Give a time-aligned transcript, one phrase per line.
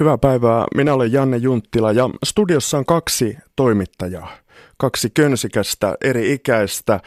[0.00, 0.64] Hyvää päivää.
[0.74, 4.36] Minä olen Janne Junttila ja studiossa on kaksi toimittajaa.
[4.76, 7.00] Kaksi könsikästä, eri ikäistä,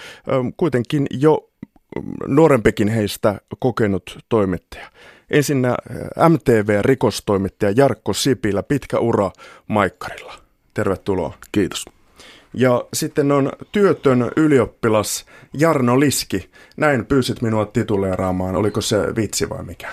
[0.57, 1.49] kuitenkin jo
[2.27, 4.89] nuorempikin heistä kokenut toimittaja.
[5.29, 5.77] Ensinnä
[6.29, 9.31] MTV-rikostoimittaja Jarkko Sipilä, pitkä ura
[9.67, 10.33] Maikkarilla.
[10.73, 11.33] Tervetuloa.
[11.51, 11.85] Kiitos.
[12.53, 16.49] Ja sitten on työtön ylioppilas Jarno Liski.
[16.77, 18.55] Näin pyysit minua tituleeraamaan.
[18.55, 19.87] Oliko se vitsi vai mikä?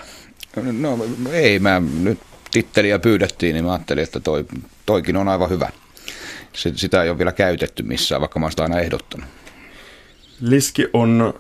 [0.81, 0.99] No
[1.33, 2.19] ei, mä nyt
[2.53, 4.45] titteliä pyydettiin, niin mä ajattelin, että toi,
[4.87, 5.69] toikin on aivan hyvä.
[6.53, 9.27] Sitä ei ole vielä käytetty missään, vaikka mä sitä aina ehdottanut.
[10.41, 11.35] Liski on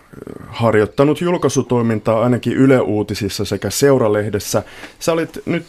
[0.48, 4.62] harjoittanut julkaisutoimintaa ainakin Yle Uutisissa sekä Seuralehdessä.
[4.98, 5.66] Sä olit nyt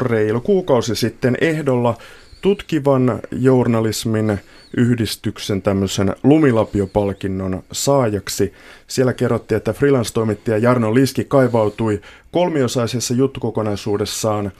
[0.00, 1.98] reilu kuukausi sitten ehdolla
[2.40, 4.38] tutkivan journalismin
[4.76, 8.52] yhdistyksen tämmöisen lumilapiopalkinnon saajaksi.
[8.86, 12.00] Siellä kerrottiin, että freelance-toimittaja Jarno Liski kaivautui
[12.32, 14.52] kolmiosaisessa juttukokonaisuudessaan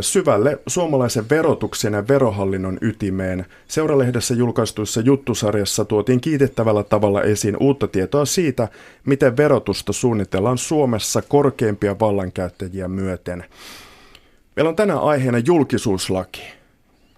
[0.00, 3.46] syvälle suomalaisen verotuksen ja verohallinnon ytimeen.
[3.68, 8.68] Seuralehdessä julkaistuissa juttusarjassa tuotiin kiitettävällä tavalla esiin uutta tietoa siitä,
[9.06, 13.44] miten verotusta suunnitellaan Suomessa korkeimpia vallankäyttäjiä myöten.
[14.56, 16.42] Meillä on tänään aiheena julkisuuslaki,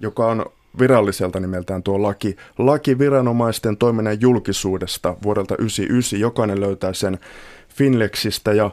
[0.01, 0.47] joka on
[0.79, 2.37] viralliselta nimeltään tuo laki.
[2.59, 6.21] Laki viranomaisten toiminnan julkisuudesta vuodelta 1999.
[6.21, 7.19] Jokainen löytää sen
[7.69, 8.71] Finlexistä ja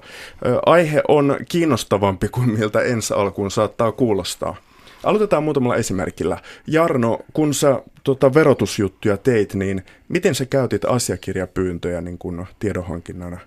[0.66, 4.56] aihe on kiinnostavampi kuin miltä ensi alkuun saattaa kuulostaa.
[5.04, 6.38] Aloitetaan muutamalla esimerkillä.
[6.68, 13.40] Jarno, kun sä tota, verotusjuttuja teit, niin miten sä käytit asiakirjapyyntöjä niin kun tiedonhankinnan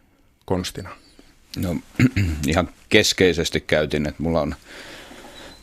[0.45, 0.91] konstina?
[1.57, 1.77] No
[2.49, 4.55] ihan keskeisesti käytin, että mulla on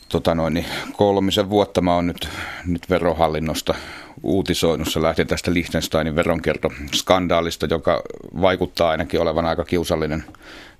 [0.08, 2.28] tota noin, niin kolmisen vuotta mä oon nyt,
[2.66, 3.74] nyt verohallinnosta
[4.22, 4.88] uutisoinut.
[4.88, 8.02] Se lähti tästä Liechtensteinin veronkiertoskandaalista, joka
[8.40, 10.24] vaikuttaa ainakin olevan aika kiusallinen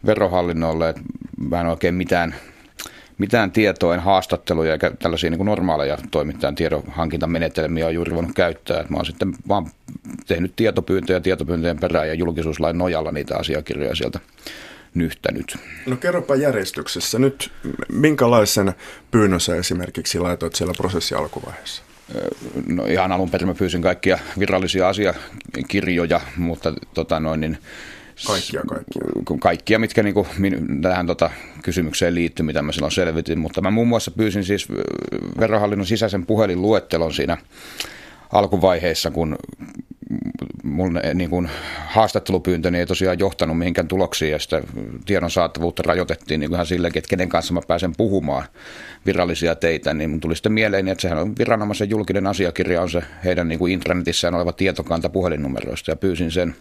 [0.07, 0.89] verohallinnolle.
[0.89, 1.03] Että
[1.49, 2.35] mä en oikein mitään,
[3.19, 8.81] mitään tietoa, en haastatteluja eikä tällaisia niin kuin normaaleja toimittajan tiedonhankintamenetelmiä on juuri voinut käyttää.
[8.81, 9.71] Että mä oon sitten vaan
[10.27, 14.21] tehnyt tietopyyntöjä tietopyyntöjen perään ja julkisuuslain nojalla niitä asiakirjoja sieltä
[14.95, 15.57] nyhtänyt.
[15.87, 17.53] No kerropa järjestyksessä nyt,
[17.93, 18.75] minkälaisen
[19.11, 21.83] pyynnön sä esimerkiksi laitoit siellä prosessi alkuvaiheessa?
[22.67, 27.59] No ihan alun perin mä pyysin kaikkia virallisia asiakirjoja, mutta tota noin, niin
[28.27, 29.03] Kaikkia, kaikkia.
[29.41, 30.27] Kaikkia, mitkä niin kuin,
[30.83, 31.31] tähän tota,
[31.63, 33.39] kysymykseen liittyy, mitä mä silloin selvitin.
[33.39, 34.69] Mutta mä muun muassa pyysin siis
[35.41, 37.37] verohallinnon sisäisen puhelinluettelon siinä
[38.33, 39.37] alkuvaiheessa, kun
[40.63, 41.51] mun eh, niin kuin,
[41.87, 44.63] haastattelupyyntöni ei tosiaan johtanut mihinkään tuloksiin ja sitä
[45.07, 48.45] tiedon saatavuutta rajoitettiin niin ihan silleen, että kenen kanssa mä pääsen puhumaan
[49.07, 53.03] virallisia teitä, niin mun tuli sitten mieleen, että sehän on viranomaisen julkinen asiakirja, on se
[53.25, 56.55] heidän niin kuin intranetissään oleva tietokanta puhelinnumeroista ja pyysin sen,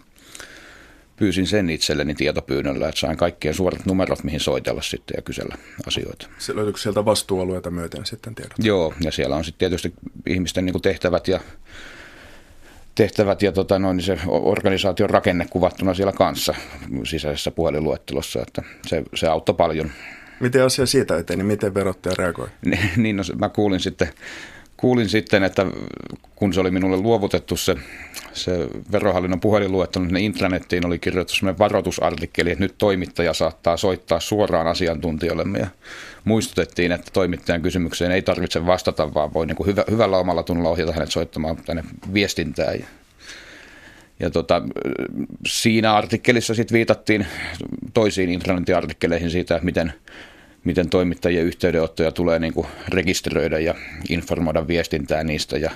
[1.18, 5.56] pyysin sen itselleni tietopyynnöllä, että sain kaikkien suorat numerot, mihin soitella sitten ja kysellä
[5.86, 6.28] asioita.
[6.38, 8.58] Se löytyykö sieltä vastuualueita myöten sitten tiedot?
[8.58, 9.92] Joo, ja siellä on sitten tietysti
[10.26, 11.40] ihmisten niin tehtävät ja
[12.94, 16.54] tehtävät ja tota, noin, niin se organisaation rakenne kuvattuna siellä kanssa
[17.04, 19.90] sisäisessä puhelinluettelossa, että se, se auttoi paljon.
[20.40, 22.48] Miten asia siitä eteni, miten verottaja reagoi?
[22.96, 24.08] niin, no, mä kuulin sitten,
[24.78, 25.66] kuulin sitten, että
[26.36, 27.76] kun se oli minulle luovutettu se,
[28.32, 34.66] se verohallinnon puhelinluettelo, niin intranettiin oli kirjoitettu sellainen varoitusartikkeli, että nyt toimittaja saattaa soittaa suoraan
[34.66, 35.58] asiantuntijoille.
[35.58, 35.66] Ja
[36.24, 40.70] muistutettiin, että toimittajan kysymykseen ei tarvitse vastata, vaan voi niin kuin hyvä, hyvällä omalla tunnolla
[40.70, 41.84] ohjata hänet soittamaan tänne
[42.14, 42.78] viestintään.
[42.78, 42.86] Ja,
[44.20, 44.62] ja tota,
[45.46, 47.26] siinä artikkelissa sitten viitattiin
[47.94, 49.92] toisiin intranetin artikkeleihin siitä, että miten,
[50.68, 53.74] miten toimittajien yhteydenottoja tulee niin kuin rekisteröidä ja
[54.08, 55.58] informoida viestintää niistä.
[55.58, 55.70] Ja,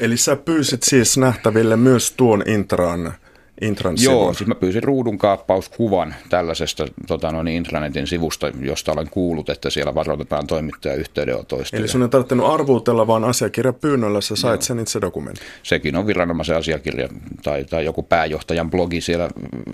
[0.00, 3.14] Eli sä pyysit siis nähtäville myös tuon intran
[3.60, 9.48] Intran Joo, siis mä pyysin ruudun kaappauskuvan tällaisesta tota, noin intranetin sivusta, josta olen kuullut,
[9.48, 11.76] että siellä varoitetaan toimittajan yhteydenotoista.
[11.76, 14.62] Eli sun ei tarvinnut arvuutella, vaan asiakirjapyynnöllä sä sait Joo.
[14.62, 15.46] sen itse dokumentin.
[15.62, 17.08] Sekin on viranomaisen asiakirja
[17.42, 19.28] tai, tai joku pääjohtajan blogi siellä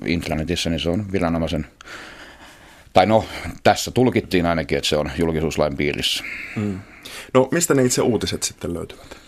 [0.07, 1.67] intranetissä, niin se on viranomaisen
[2.93, 3.25] tai no,
[3.63, 6.25] tässä tulkittiin ainakin, että se on julkisuuslain piirissä.
[6.57, 6.79] Mm.
[7.35, 9.23] No, mistä ne itse uutiset sitten löytyvät?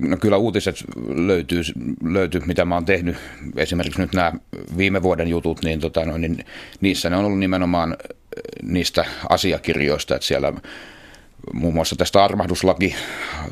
[0.00, 0.84] no kyllä uutiset
[1.14, 1.62] löytyy,
[2.04, 3.16] löytyy, mitä mä oon tehnyt.
[3.56, 4.32] Esimerkiksi nyt nämä
[4.76, 6.44] viime vuoden jutut, niin, tota, no, niin
[6.80, 7.98] niissä ne on ollut nimenomaan äh,
[8.62, 10.52] niistä asiakirjoista, että siellä
[11.52, 13.46] muun muassa tästä armahduslaki äh,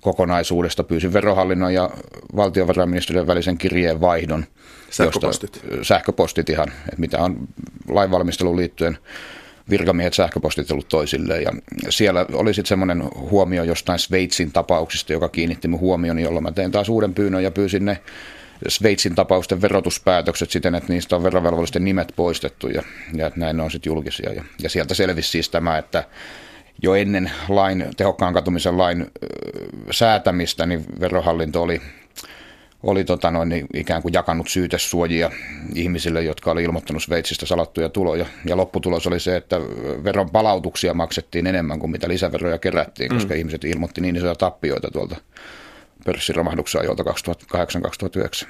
[0.00, 1.90] kokonaisuudesta pyysin verohallinnon ja
[2.36, 4.44] valtiovarainministeriön välisen kirjeen vaihdon.
[4.90, 5.60] Sähköpostit.
[5.64, 7.48] Josta, sähköpostit ihan, että mitä on
[7.88, 8.98] lainvalmisteluun liittyen
[9.70, 11.42] virkamiehet sähköpostitellut toisilleen.
[11.42, 11.52] Ja
[11.88, 16.70] siellä oli sitten semmoinen huomio jostain Sveitsin tapauksista, joka kiinnitti mun huomioni, jolloin mä tein
[16.70, 17.98] taas uuden pyynnön ja pyysin ne
[18.68, 22.82] Sveitsin tapausten verotuspäätökset siten, että niistä on verovelvollisten nimet poistettu ja,
[23.14, 24.32] ja näin ne on sitten julkisia.
[24.32, 26.04] Ja, ja sieltä selvisi siis tämä, että
[26.82, 29.06] jo ennen lain, tehokkaan katumisen lain
[29.90, 31.80] säätämistä, niin verohallinto oli
[32.84, 35.30] oli tota noin, niin ikään kuin jakanut syytesuojia
[35.74, 38.26] ihmisille, jotka oli ilmoittanut Sveitsistä salattuja tuloja.
[38.44, 39.60] Ja lopputulos oli se, että
[40.04, 43.16] veron palautuksia maksettiin enemmän kuin mitä lisäveroja kerättiin, mm.
[43.16, 45.16] koska ihmiset ilmoitti niin isoja tappioita tuolta
[46.04, 48.48] pörssiromahduksen ajoilta 2008-2009.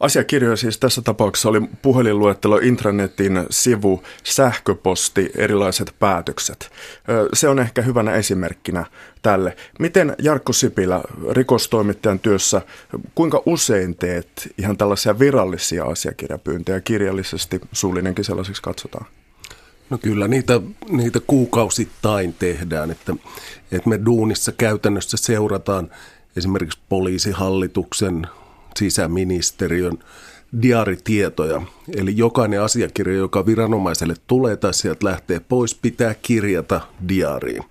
[0.00, 6.70] Asiakirjoja siis tässä tapauksessa oli puhelinluettelo, intranetin sivu, sähköposti, erilaiset päätökset.
[7.32, 8.86] Se on ehkä hyvänä esimerkkinä
[9.22, 9.56] tälle.
[9.78, 12.62] Miten Jarkko Sipilä rikostoimittajan työssä,
[13.14, 19.06] kuinka usein teet ihan tällaisia virallisia asiakirjapyyntöjä kirjallisesti, suullinenkin sellaiseksi katsotaan?
[19.90, 23.16] No kyllä niitä, niitä kuukausittain tehdään, että,
[23.72, 25.90] että me duunissa käytännössä seurataan
[26.36, 28.26] esimerkiksi poliisihallituksen
[28.78, 29.98] sisäministeriön
[30.62, 31.62] diaritietoja.
[31.96, 37.62] Eli jokainen asiakirja, joka viranomaiselle tulee tai sieltä lähtee pois, pitää kirjata diariin.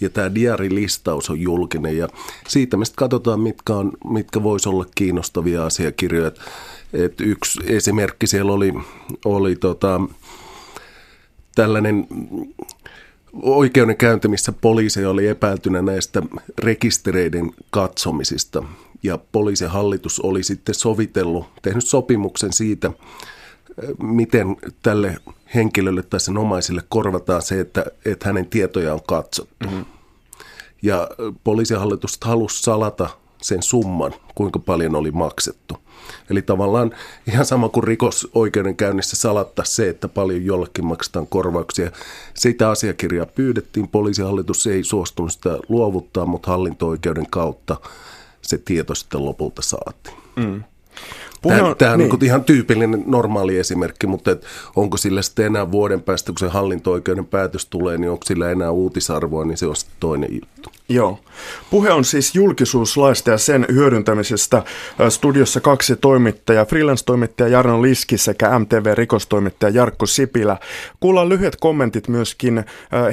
[0.00, 2.08] Ja tämä diarilistaus on julkinen ja
[2.48, 6.32] siitä me katsotaan, mitkä, on, mitkä voisi olla kiinnostavia asiakirjoja.
[6.92, 8.72] Et yksi esimerkki siellä oli,
[9.24, 10.00] oli tota,
[11.54, 12.06] tällainen
[13.32, 16.22] oikeudenkäynti, missä poliisi oli epäiltynä näistä
[16.58, 18.64] rekistereiden katsomisista–
[19.02, 22.90] ja poliisihallitus oli sitten sovitellut, tehnyt sopimuksen siitä,
[24.02, 25.16] miten tälle
[25.54, 29.54] henkilölle tai sen omaisille korvataan se, että, että hänen tietojaan on katsottu.
[29.64, 29.84] Mm-hmm.
[30.82, 31.08] Ja
[31.44, 33.08] poliisihallitus halusi salata
[33.42, 35.76] sen summan, kuinka paljon oli maksettu.
[36.30, 36.94] Eli tavallaan
[37.26, 41.90] ihan sama kuin rikosoikeudenkäynnissä salattaa se, että paljon jollekin maksetaan korvauksia.
[42.34, 47.76] Sitä asiakirjaa pyydettiin, poliisihallitus ei suostunut sitä luovuttaa, mutta hallinto-oikeuden kautta–
[48.42, 50.16] se tieto sitten lopulta saatiin.
[50.36, 50.64] Mm.
[51.48, 52.10] Tämä, on, tämä on niin.
[52.10, 54.44] niin ihan tyypillinen normaali esimerkki, mutta et
[54.76, 58.70] onko sillä sitten enää vuoden päästä, kun se hallinto-oikeuden päätös tulee, niin onko sillä enää
[58.70, 60.70] uutisarvoa, niin se on sitten toinen juttu.
[60.88, 61.18] Joo.
[61.70, 64.62] Puhe on siis julkisuuslaista ja sen hyödyntämisestä.
[65.08, 70.56] Studiossa kaksi toimittajaa, freelance-toimittaja Jarno Liski sekä MTV-rikostoimittaja Jarkko Sipilä.
[71.00, 72.64] Kuullaan lyhyet kommentit myöskin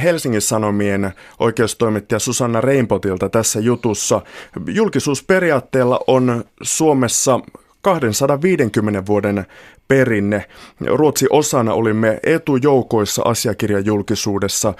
[0.03, 4.21] Helsingin Sanomien oikeustoimittaja Susanna Reinpotilta tässä jutussa.
[4.67, 7.39] Julkisuusperiaatteella on Suomessa
[7.81, 9.45] 250 vuoden
[9.87, 10.45] perinne.
[10.85, 14.73] Ruotsi osana olimme etujoukoissa asiakirjajulkisuudessa.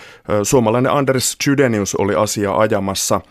[0.44, 3.22] Suomalainen Anders Chydenius oli asia ajamassa.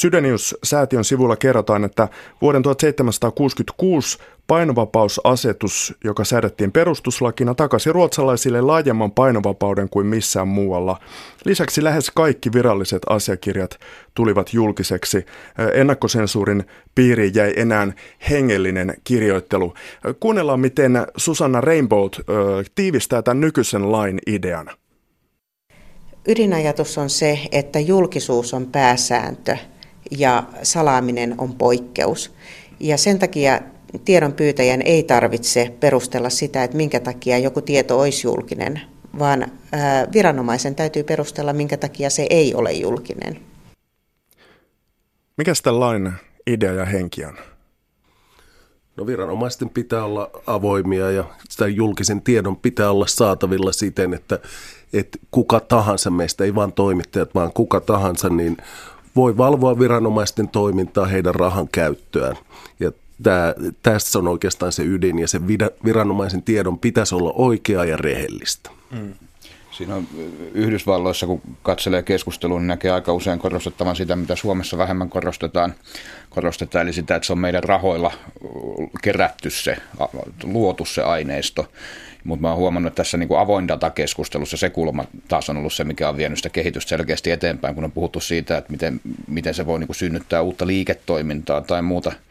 [0.00, 2.08] Chydenius-säätiön sivulla kerrotaan, että
[2.42, 11.00] vuoden 1766 Painovapausasetus, joka säädettiin perustuslakina, takasi ruotsalaisille laajemman painovapauden kuin missään muualla.
[11.44, 13.78] Lisäksi lähes kaikki viralliset asiakirjat
[14.14, 15.26] tulivat julkiseksi.
[15.74, 16.64] Ennakkosensuurin
[16.94, 17.92] piiriin jäi enää
[18.30, 19.74] hengellinen kirjoittelu.
[20.20, 22.08] Kuunnellaan, miten Susanna Rainbow
[22.74, 24.70] tiivistää tämän nykyisen lain idean.
[26.28, 29.56] Ydinajatus on se, että julkisuus on pääsääntö
[30.10, 32.34] ja salaaminen on poikkeus.
[32.80, 33.60] Ja sen takia
[34.04, 38.80] tiedon pyytäjän ei tarvitse perustella sitä, että minkä takia joku tieto olisi julkinen,
[39.18, 39.46] vaan
[40.12, 43.40] viranomaisen täytyy perustella, minkä takia se ei ole julkinen.
[45.36, 46.12] Mikä sitä lain
[46.46, 47.34] idea ja henki on?
[48.96, 54.38] No viranomaisten pitää olla avoimia ja sitä julkisen tiedon pitää olla saatavilla siten, että,
[54.92, 58.56] että kuka tahansa meistä, ei vain toimittajat, vaan kuka tahansa, niin
[59.16, 62.36] voi valvoa viranomaisten toimintaa, heidän rahan käyttöään.
[62.80, 62.92] Ja
[63.22, 65.40] Tämä, tässä on oikeastaan se ydin ja se
[65.84, 68.70] viranomaisen tiedon pitäisi olla oikeaa ja rehellistä.
[68.90, 69.14] Mm.
[69.78, 70.08] Siinä on
[70.54, 75.74] Yhdysvalloissa, kun katselee keskustelua, niin näkee aika usein korostettavan sitä, mitä Suomessa vähemmän korostetaan.
[76.30, 78.12] korostetaan eli sitä, että se on meidän rahoilla
[79.02, 79.76] kerätty se,
[80.42, 81.72] luotu se aineisto.
[82.24, 85.72] Mutta mä oon huomannut, että tässä niin kuin avoin datakeskustelussa se kulma taas on ollut
[85.72, 89.54] se, mikä on vienyt sitä kehitystä selkeästi eteenpäin, kun on puhuttu siitä, että miten, miten
[89.54, 92.12] se voi niin kuin synnyttää uutta liiketoimintaa tai muuta–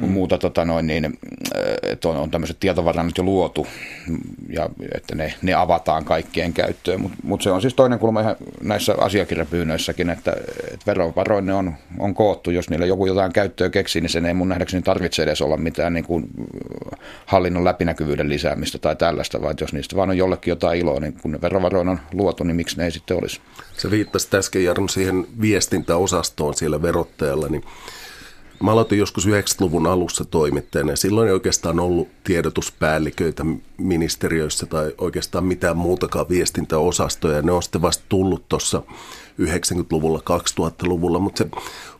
[0.00, 0.08] mm.
[0.08, 1.12] muuta, tota noin, niin, äh,
[1.82, 3.66] että on, on tämmöiset tietovarannot jo luotu
[4.48, 7.00] ja että ne, ne avataan kaikkien käyttöön.
[7.00, 10.32] Mutta mut se on siis toinen kulma ihan näissä asiakirjapyynnöissäkin, että,
[10.72, 12.50] että verovaroin ne on, on koottu.
[12.50, 15.94] Jos niillä joku jotain käyttöä keksii, niin sen ei mun nähdäkseni tarvitse edes olla mitään
[15.94, 16.30] niin kuin
[17.26, 21.32] hallinnon läpinäkyvyyden lisäämistä tai tällaista, vaan jos niistä vaan on jollekin jotain iloa, niin kun
[21.32, 23.40] ne verovaroin on luotu, niin miksi ne ei sitten olisi?
[23.76, 27.64] Se viittasi äsken Jarno siihen viestintäosastoon siellä verottajalla, niin
[28.62, 33.44] Mä aloitin joskus 90-luvun alussa toimittajana ja silloin ei oikeastaan ollut tiedotuspäälliköitä
[33.78, 37.42] ministeriöissä tai oikeastaan mitään muutakaan viestintäosastoja.
[37.42, 38.82] Ne on sitten vasta tullut tuossa
[39.40, 41.50] 90-luvulla, 2000-luvulla, mutta se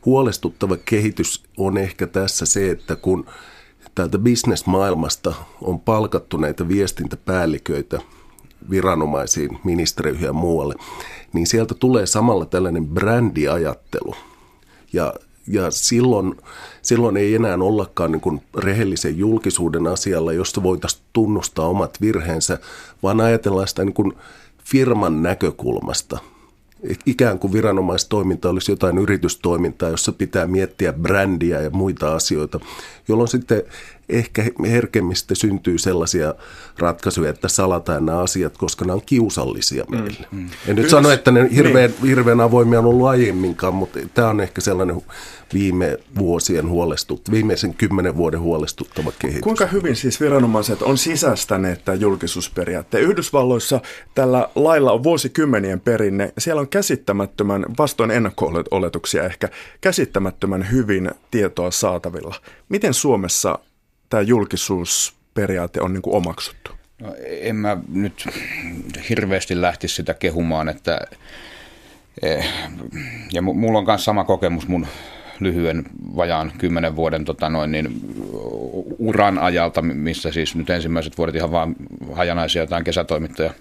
[0.05, 3.27] huolestuttava kehitys on ehkä tässä se, että kun
[3.95, 8.01] täältä bisnesmaailmasta on palkattu näitä viestintäpäälliköitä
[8.71, 10.75] viranomaisiin, ministeriöihin ja muualle,
[11.33, 14.15] niin sieltä tulee samalla tällainen brändiajattelu.
[14.93, 15.15] Ja
[15.47, 16.35] ja silloin,
[16.83, 22.59] silloin ei enää ollakaan niin kuin rehellisen julkisuuden asialla, josta voitaisiin tunnustaa omat virheensä,
[23.03, 24.13] vaan ajatellaan sitä niin kuin
[24.65, 26.19] firman näkökulmasta.
[27.07, 32.61] Ikään kuin viranomaistoiminta olisi jotain yritystoimintaa, jossa pitää miettiä brändiä ja muita asioita,
[33.09, 33.63] jolloin sitten
[34.09, 36.35] ehkä herkemmistä syntyy sellaisia
[36.79, 40.27] ratkaisuja, että salataan nämä asiat, koska nämä on kiusallisia mm, meille.
[40.31, 40.45] Mm, mm.
[40.45, 42.09] En nyt Yhdys, sano, että ne hirveän, niin.
[42.09, 45.03] hirveän avoimia on ollut aiemminkaan, mutta tämä on ehkä sellainen
[45.55, 49.43] viime vuosien huolestut, viimeisen kymmenen vuoden huolestuttava kehitys.
[49.43, 53.05] Kuinka hyvin siis viranomaiset on sisäistäneet tämä julkisuusperiaatteen?
[53.05, 53.81] Yhdysvalloissa
[54.15, 56.33] tällä lailla on vuosikymmenien perinne.
[56.39, 59.49] Siellä on käsittämättömän, vastoin ennakko-oletuksia ehkä,
[59.81, 62.35] käsittämättömän hyvin tietoa saatavilla.
[62.69, 63.59] Miten Suomessa
[64.13, 66.73] tämä julkisuusperiaate on niin kuin omaksuttu?
[67.01, 68.29] No, en mä nyt
[69.09, 71.01] hirveästi lähtisi sitä kehumaan, että
[72.23, 72.49] eh,
[73.33, 74.87] ja mulla on myös sama kokemus mun
[75.41, 75.85] lyhyen
[76.17, 78.01] vajaan kymmenen vuoden tota noin, niin,
[78.99, 81.77] uran ajalta, missä siis nyt ensimmäiset vuodet ihan vaan
[82.13, 83.55] hajanaisia jotain kesätoimittaja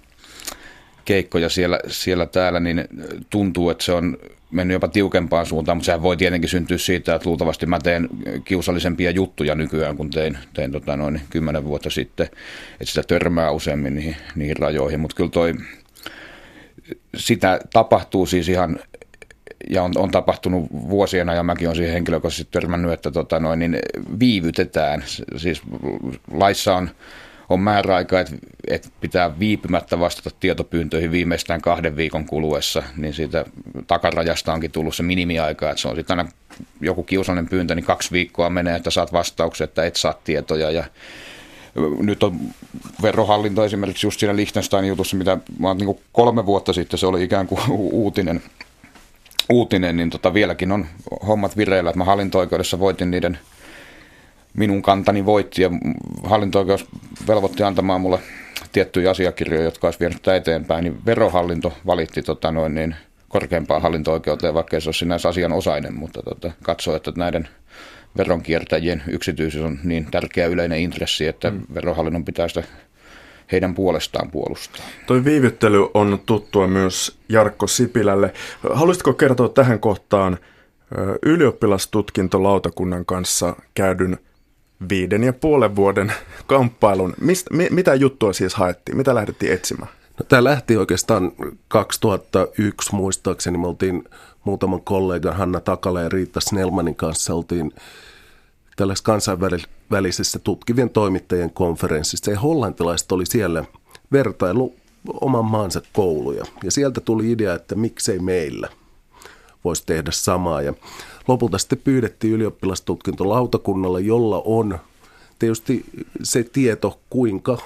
[1.04, 2.84] keikkoja siellä, siellä täällä, niin
[3.30, 4.16] tuntuu, että se on
[4.50, 8.08] mennyt jopa tiukempaan suuntaan, mutta sehän voi tietenkin syntyä siitä, että luultavasti mä teen
[8.44, 12.26] kiusallisempia juttuja nykyään, kun tein, tein tota noin kymmenen vuotta sitten,
[12.72, 15.54] että sitä törmää useammin niihin, niihin rajoihin, mutta kyllä toi,
[17.16, 18.78] sitä tapahtuu siis ihan
[19.70, 23.78] ja on, on tapahtunut vuosien ajan, mäkin olen siihen henkilökohtaisesti törmännyt, että tota noin, niin
[24.20, 25.04] viivytetään.
[25.36, 25.62] Siis
[26.32, 26.90] laissa on,
[27.52, 28.36] on määräaika, että,
[28.68, 33.44] että pitää viipymättä vastata tietopyyntöihin viimeistään kahden viikon kuluessa, niin siitä
[33.86, 36.30] takarajasta onkin tullut se minimiaika, että se on sitten aina
[36.80, 40.70] joku kiusallinen pyyntö, niin kaksi viikkoa menee, että saat vastauksen, että et saa tietoja.
[40.70, 40.84] Ja
[41.98, 42.40] nyt on
[43.02, 45.38] verohallinto esimerkiksi just siinä Liechtenstein jutussa, mitä
[45.78, 48.42] niin kolme vuotta sitten se oli ikään kuin uutinen,
[49.50, 50.86] uutinen, niin tota vieläkin on
[51.26, 53.38] hommat vireillä, että mä hallinto-oikeudessa voitin niiden,
[54.54, 55.70] minun kantani voitti ja
[56.24, 56.86] hallinto-oikeus
[57.28, 58.18] velvoitti antamaan mulle
[58.72, 62.96] tiettyjä asiakirjoja, jotka olisi vienyt tätä eteenpäin, niin verohallinto valitti tota noin, niin
[63.28, 67.48] korkeampaan hallinto-oikeuteen, vaikka se ole sinänsä asianosainen, mutta tota, katsoo, että näiden
[68.16, 71.60] veronkiertäjien yksityisyys on niin tärkeä yleinen intressi, että mm.
[71.74, 72.62] verohallinnon pitää sitä
[73.52, 74.86] heidän puolestaan puolustaa.
[75.06, 78.32] Toi viivyttely on tuttua myös Jarkko Sipilälle.
[78.72, 80.38] Haluaisitko kertoa tähän kohtaan
[81.22, 84.18] ylioppilastutkintolautakunnan kanssa käydyn
[84.88, 86.12] viiden ja puolen vuoden
[86.46, 87.14] kamppailun?
[87.20, 88.96] Mistä, mitä juttua siis haettiin?
[88.96, 89.90] Mitä lähdettiin etsimään?
[90.18, 91.32] No, tämä lähti oikeastaan
[91.68, 93.58] 2001 muistaakseni.
[93.58, 94.04] Me oltiin
[94.44, 97.72] muutaman kollegan Hanna Takala ja Riitta Snellmanin kanssa oltiin
[98.76, 102.30] tällaisessa kansainvälisessä tutkivien toimittajien konferenssissa.
[102.30, 103.64] Ja hollantilaiset oli siellä
[104.12, 104.74] vertailu
[105.20, 106.44] oman maansa kouluja.
[106.64, 108.68] Ja sieltä tuli idea, että miksei meillä
[109.64, 110.62] voisi tehdä samaa.
[110.62, 110.74] Ja
[111.28, 114.78] lopulta sitten pyydettiin ylioppilastutkintolautakunnalle, jolla on
[115.38, 115.84] tietysti
[116.22, 117.58] se tieto, kuinka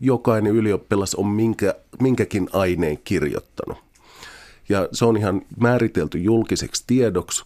[0.00, 3.78] jokainen ylioppilas on minkä, minkäkin aineen kirjoittanut.
[4.68, 7.44] Ja se on ihan määritelty julkiseksi tiedoksi.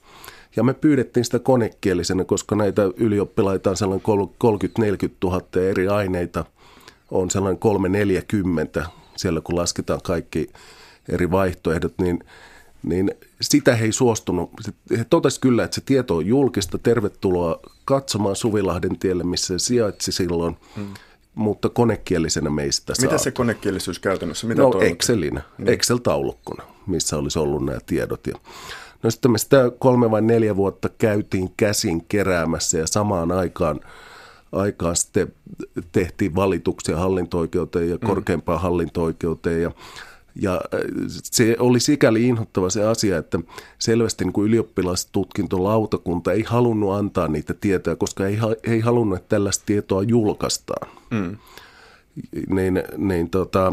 [0.57, 4.07] Ja me pyydettiin sitä konekielisenä, koska näitä ylioppilaita on sellainen
[5.07, 6.45] 30-40 000 eri aineita,
[7.11, 8.87] on sellainen 340
[9.17, 10.51] siellä kun lasketaan kaikki
[11.09, 12.25] eri vaihtoehdot, niin,
[12.83, 14.51] niin sitä he ei suostunut.
[14.99, 16.79] He totesivat kyllä, että se tieto on julkista.
[16.79, 20.57] Tervetuloa katsomaan Suvilahden tielle, missä se sijaitsi silloin.
[20.77, 20.95] Hmm
[21.35, 23.05] mutta konekielisenä meistä saa.
[23.05, 24.47] Mitä se konekielisyys käytännössä?
[24.47, 25.69] Mitä no Excelinä, niin.
[25.69, 28.27] Excel-taulukkona, missä olisi ollut nämä tiedot.
[28.27, 28.35] Ja
[29.03, 33.81] No sitten me sitä kolme vai neljä vuotta käytiin käsin keräämässä ja samaan aikaan,
[34.53, 35.33] aikaan sitten
[35.93, 38.07] tehtiin valituksia hallinto-oikeuteen ja mm.
[38.07, 39.71] korkeimpaan hallinto-oikeuteen ja
[40.39, 40.81] ja äh,
[41.23, 43.41] se oli sikäli inhottava se asia, että
[43.79, 49.67] selvästi niin kuin ylioppilastutkintolautakunta ei halunnut antaa niitä tietoja, koska ei, ei halunnut, että tällaista
[49.67, 50.89] tietoa julkaistaan.
[51.11, 51.37] Mm.
[52.49, 53.73] Niin, niin tota,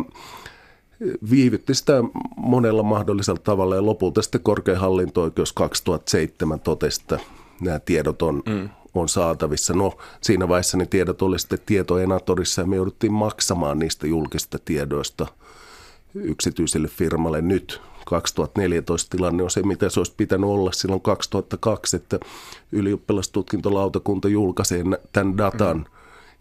[1.31, 2.03] viivytti sitä
[2.37, 7.19] monella mahdollisella tavalla ja lopulta sitten korkein hallinto-oikeus 2007 totesi, että
[7.61, 8.69] nämä tiedot on, mm.
[8.93, 9.73] on saatavissa.
[9.73, 15.27] No siinä vaiheessa ne tiedot oli sitten tietoenatorissa ja me jouduttiin maksamaan niistä julkista tiedoista
[16.15, 22.19] yksityiselle firmalle nyt 2014 tilanne on se, mitä se olisi pitänyt olla silloin 2002, että
[22.71, 25.85] ylioppilastutkintolautakunta julkaisee tämän datan mm.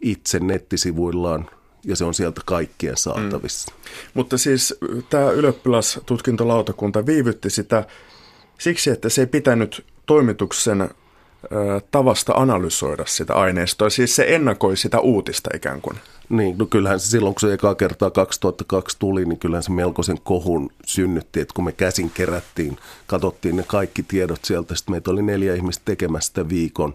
[0.00, 1.50] itse nettisivuillaan
[1.84, 3.72] ja se on sieltä kaikkien saatavissa.
[3.72, 3.80] Mm.
[4.14, 4.74] Mutta siis
[5.10, 7.84] tämä ylioppilastutkintolautakunta viivytti sitä
[8.58, 10.88] siksi, että se ei pitänyt toimituksen
[11.90, 15.96] tavasta analysoida sitä aineistoa, siis se ennakoi sitä uutista ikään kuin.
[16.28, 20.20] Niin, no kyllähän se silloin, kun se eka kertaa 2002 tuli, niin kyllähän se melkoisen
[20.24, 25.22] kohun synnytti, että kun me käsin kerättiin, katsottiin ne kaikki tiedot sieltä, sitten meitä oli
[25.22, 26.94] neljä ihmistä tekemässä sitä viikon,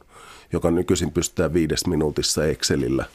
[0.53, 3.05] joka nykyisin pystytään viides minuutissa Excelillä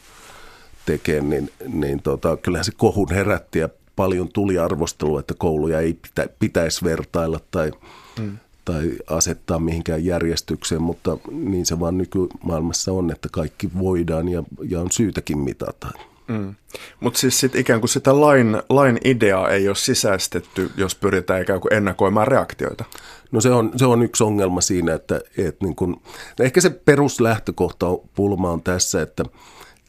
[0.85, 5.93] tekemään, niin, niin tota, kyllähän se kohun herätti ja paljon tuli arvostelua, että kouluja ei
[5.93, 7.71] pitä, pitäisi vertailla tai
[8.19, 14.43] mm tai asettaa mihinkään järjestykseen, mutta niin se vaan nykymaailmassa on, että kaikki voidaan ja,
[14.69, 15.87] ja on syytäkin mitata.
[16.27, 16.55] Mm.
[16.99, 21.61] Mutta siis sit ikään kuin sitä lain, lain ideaa ei ole sisäistetty, jos pyritään ikään
[21.61, 22.85] kuin ennakoimaan reaktioita.
[23.31, 26.01] No se on, se on yksi ongelma siinä, että, että niin kun,
[26.39, 29.25] no ehkä se peruslähtökohta pulma on tässä, että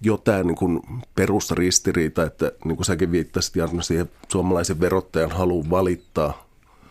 [0.03, 0.83] jo tämä niin kun
[1.15, 6.46] perusristiriita, että niin kuin säkin viittasit Jarno siihen suomalaisen verottajan haluun valittaa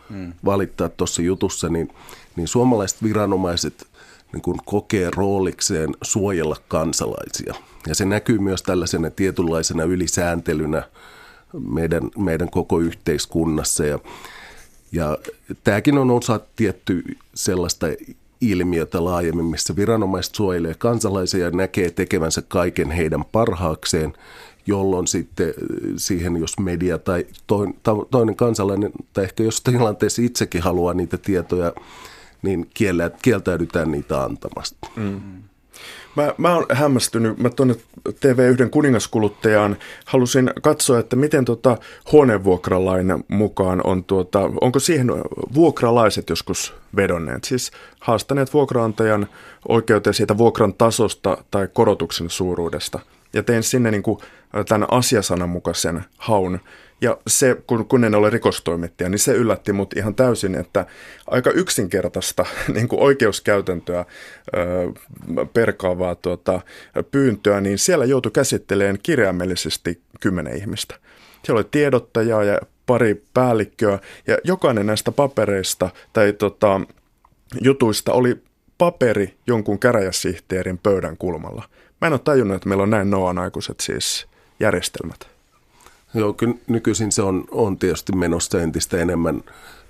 [0.10, 0.34] mm.
[0.46, 1.92] valittaa tuossa jutussa, niin,
[2.36, 3.88] niin suomalaiset viranomaiset
[4.34, 7.54] niin kuin kokee roolikseen suojella kansalaisia.
[7.88, 10.84] Ja se näkyy myös tällaisena tietynlaisena ylisääntelynä
[11.70, 13.86] meidän, meidän koko yhteiskunnassa.
[13.86, 14.00] Ja,
[14.92, 15.18] ja
[15.64, 17.88] tämäkin on osa tietty sellaista
[18.42, 24.14] ilmiötä laajemmin, missä viranomaiset suojelee kansalaisia ja näkee tekevänsä kaiken heidän parhaakseen–
[24.68, 25.54] jolloin sitten
[25.98, 27.26] siihen, jos media tai
[28.12, 31.74] toinen kansalainen, tai ehkä jos tilanteessa itsekin haluaa niitä tietoja,
[32.42, 32.70] niin
[33.22, 34.90] kieltäydytään niitä antamasta.
[34.96, 35.22] Mm.
[36.16, 37.76] Mä, mä oon hämmästynyt, mä tuonne
[38.10, 41.78] TV1 kuningaskuluttajaan halusin katsoa, että miten tota
[42.12, 45.08] huonevuokralain mukaan on, tuota, onko siihen
[45.54, 49.28] vuokralaiset joskus vedonneet, siis haastaneet vuokraantajan
[49.68, 53.00] oikeuteen siitä vuokran tasosta tai korotuksen suuruudesta–
[53.36, 54.20] ja tein sinne niin kuin
[54.68, 56.60] tämän asiasanan mukaisen haun.
[57.02, 60.86] Ja se, kun, kun en ole rikostoimittaja, niin se yllätti mut ihan täysin, että
[61.28, 64.06] aika yksinkertaista niin kuin oikeuskäytäntöä ö,
[65.54, 66.62] perkaavaa tuota,
[67.12, 70.96] pyyntöä, niin siellä joutui käsittelemään kirjaimellisesti kymmenen ihmistä.
[71.44, 76.82] Siellä oli tiedottajaa ja pari päällikköä, ja jokainen näistä papereista tai tota,
[77.62, 78.44] jutuista oli
[78.78, 81.64] paperi jonkun käräjäsihteerin pöydän kulmalla.
[82.02, 84.26] Mä en ole tajunnut, että meillä on näin noan aikuiset siis
[84.60, 85.28] järjestelmät.
[86.14, 89.44] Joo, kyllä nykyisin se on, on tietysti menossa entistä enemmän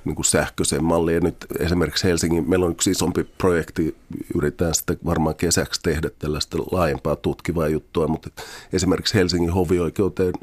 [0.05, 1.15] niin kuin sähköiseen malliin.
[1.15, 3.95] Ja nyt esimerkiksi Helsingin, meillä on yksi isompi projekti,
[4.35, 8.29] yritetään sitä varmaan kesäksi tehdä tällaista laajempaa tutkivaa juttua, mutta
[8.73, 10.33] esimerkiksi Helsingin hovioikeuteen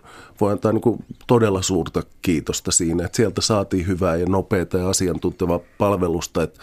[0.40, 4.88] voi antaa niin kuin todella suurta kiitosta siinä, että sieltä saatiin hyvää ja nopeaa ja
[4.88, 6.60] asiantuntevaa palvelusta, että,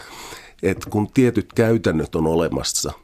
[0.62, 2.92] että kun tietyt käytännöt on olemassa–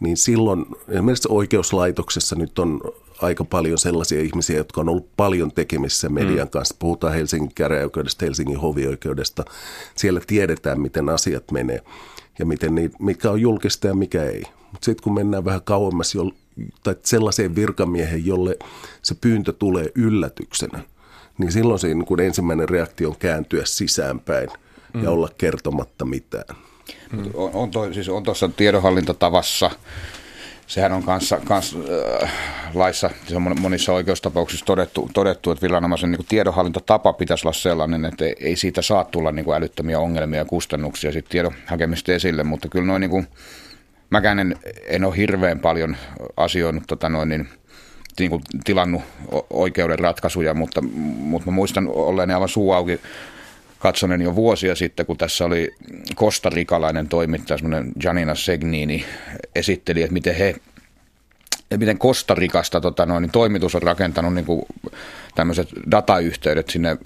[0.00, 2.80] niin silloin esimerkiksi oikeuslaitoksessa nyt on
[3.22, 6.50] aika paljon sellaisia ihmisiä, jotka on ollut paljon tekemissä median mm.
[6.50, 6.76] kanssa.
[6.78, 9.44] Puhutaan Helsingin käräjäoikeudesta, Helsingin hovioikeudesta.
[9.94, 11.80] Siellä tiedetään, miten asiat menee
[12.38, 14.42] ja miten niitä, mikä on julkista ja mikä ei.
[14.72, 16.30] Mutta sitten kun mennään vähän kauemmas jo,
[16.82, 18.56] tai sellaiseen virkamiehen, jolle
[19.02, 20.80] se pyyntö tulee yllätyksenä,
[21.38, 24.48] niin silloin siinä kun ensimmäinen reaktio on kääntyä sisäänpäin
[24.94, 25.02] mm.
[25.02, 26.56] ja olla kertomatta mitään.
[27.12, 27.30] Mm.
[27.34, 29.70] On, on, toi, siis on tuossa tiedonhallintatavassa,
[30.66, 31.78] sehän on kanssa, kanssa
[32.22, 32.32] äh,
[32.74, 38.24] laissa, se on monissa oikeustapauksissa todettu, todettu että viranomaisen niin tiedonhallintatapa pitäisi olla sellainen, että
[38.24, 42.44] ei, ei siitä saa tulla niin kuin älyttömiä ongelmia ja kustannuksia sitten tiedon hakemista esille,
[42.44, 43.28] mutta kyllä noin niin
[44.10, 45.96] mäkään en, en ole hirveän paljon
[46.36, 47.48] asioinut tota noin, niin,
[48.18, 49.02] niin kuin tilannut
[49.50, 53.00] oikeuden ratkaisuja, mutta, mutta mä muistan olleeni aivan suu auki
[53.78, 55.74] katsonen jo vuosia sitten, kun tässä oli
[56.14, 59.04] kostarikalainen toimittaja, semmoinen Janina Segnini,
[59.54, 60.54] esitteli, että miten he
[61.76, 64.62] miten Kostarikasta tota noin, niin toimitus on rakentanut niin kuin
[65.34, 66.96] tämmöiset datayhteydet sinne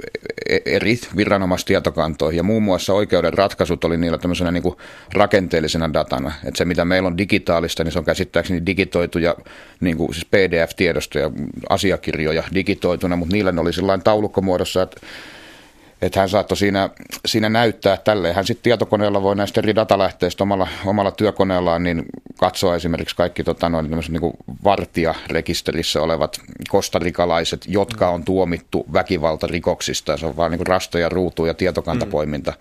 [0.49, 4.77] e-, eri viranomaistietokantoihin ja muun muassa oikeuden ratkaisut oli niillä tämmöisenä niin kuin
[5.13, 6.33] rakenteellisena datana.
[6.45, 9.37] Että se mitä meillä on digitaalista, niin se on käsittääkseni digitoituja
[9.81, 11.31] niin kuin siis PDF-tiedostoja,
[11.69, 15.01] asiakirjoja digitoituna, mutta niillä ne oli sellainen taulukkomuodossa, että
[16.03, 16.89] että hän saattoi siinä,
[17.27, 18.35] siinä näyttää tälleen.
[18.35, 22.03] Hän sitten tietokoneella voi näistä eri datalähteistä omalla, omalla työkoneellaan niin
[22.37, 24.33] katsoa esimerkiksi kaikki tota, noin, niin
[24.65, 30.17] vartijarekisterissä olevat kostarikalaiset, jotka on tuomittu väkivaltarikoksista.
[30.17, 32.51] Se on vaan niin rastoja, ruutu ja tietokantapoiminta.
[32.51, 32.57] Mm.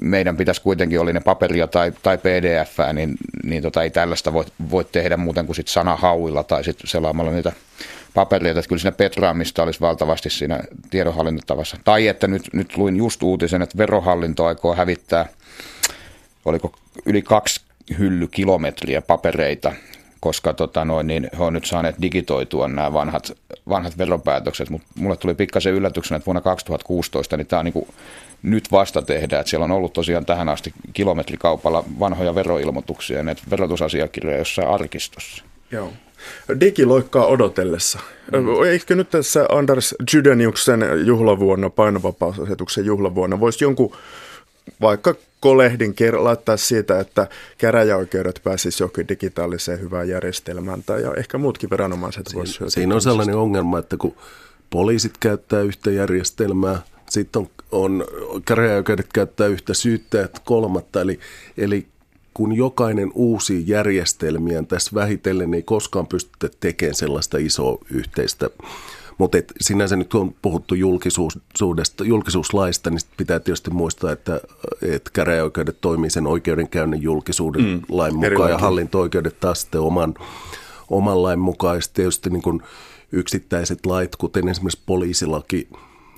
[0.00, 4.44] Meidän pitäisi kuitenkin, oli ne paperia tai, tai pdf niin, niin tota, ei tällaista voi,
[4.70, 7.52] voi tehdä muuten kuin sit sanahauilla tai sitten selaamalla niitä
[8.14, 11.76] papereita, että kyllä siinä petraamista olisi valtavasti siinä tiedonhallintatavassa.
[11.84, 15.26] Tai että nyt, nyt luin just uutisen, että verohallinto aikoo hävittää,
[16.44, 16.72] oliko
[17.06, 17.60] yli kaksi
[17.98, 19.72] hyllykilometriä papereita,
[20.20, 23.32] koska tota noin, niin he on nyt saaneet digitoitua nämä vanhat,
[23.68, 27.88] vanhat veropäätökset, mutta mulle tuli pikkasen yllätyksenä, että vuonna 2016 niin tämä on niin
[28.42, 33.42] nyt vasta tehdään, että siellä on ollut tosiaan tähän asti kilometrikaupalla vanhoja veroilmoituksia ja näitä
[33.50, 35.44] verotusasiakirjoja jossain arkistossa.
[35.70, 35.92] Joo.
[36.60, 37.98] Digiloikkaa odotellessa.
[38.32, 38.64] Mm.
[38.66, 43.96] Eikö nyt tässä Anders Jydeniuksen juhlavuonna, painovapausasetuksen juhlavuonna, voisi jonkun
[44.80, 47.26] vaikka kolehdin laittaa siitä, että
[47.58, 53.00] käräjäoikeudet pääsisivät jokin digitaaliseen hyvään järjestelmään tai ja ehkä muutkin viranomaiset voisivat Siinä, siinä on
[53.00, 54.16] sellainen ongelma, että kun
[54.70, 58.04] poliisit käyttää yhtä järjestelmää, sitten on, on
[58.44, 61.20] käräjäoikeudet käyttää yhtä syyttäjät kolmatta, eli,
[61.58, 61.86] eli
[62.38, 68.50] kun jokainen uusi järjestelmiä tässä vähitellen ei koskaan pystytä tekemään sellaista isoa yhteistä.
[69.18, 74.40] Mutta sinänsä nyt on puhuttu julkisuudesta, julkisuuslaista, niin pitää tietysti muistaa, että,
[74.82, 78.54] että käräjäoikeudet toimii sen oikeudenkäynnin julkisuuden mm, lain mukaan erilainen.
[78.54, 80.14] ja hallinto-oikeudet taas sitten oman,
[80.90, 81.76] oman lain mukaan.
[81.76, 82.62] Ja tietysti niin kuin
[83.12, 85.68] yksittäiset lait, kuten esimerkiksi poliisilaki,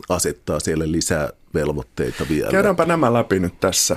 [0.09, 2.51] asettaa siellä lisää velvoitteita vielä.
[2.51, 3.97] Käydäänpä nämä läpi nyt tässä.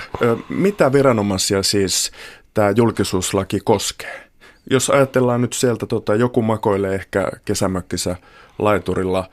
[0.50, 2.12] Mitä viranomaisia siis
[2.54, 4.30] tämä julkisuuslaki koskee?
[4.70, 8.16] Jos ajatellaan nyt sieltä, tota, joku makoilee ehkä kesämökkissä
[8.60, 9.30] laiturilla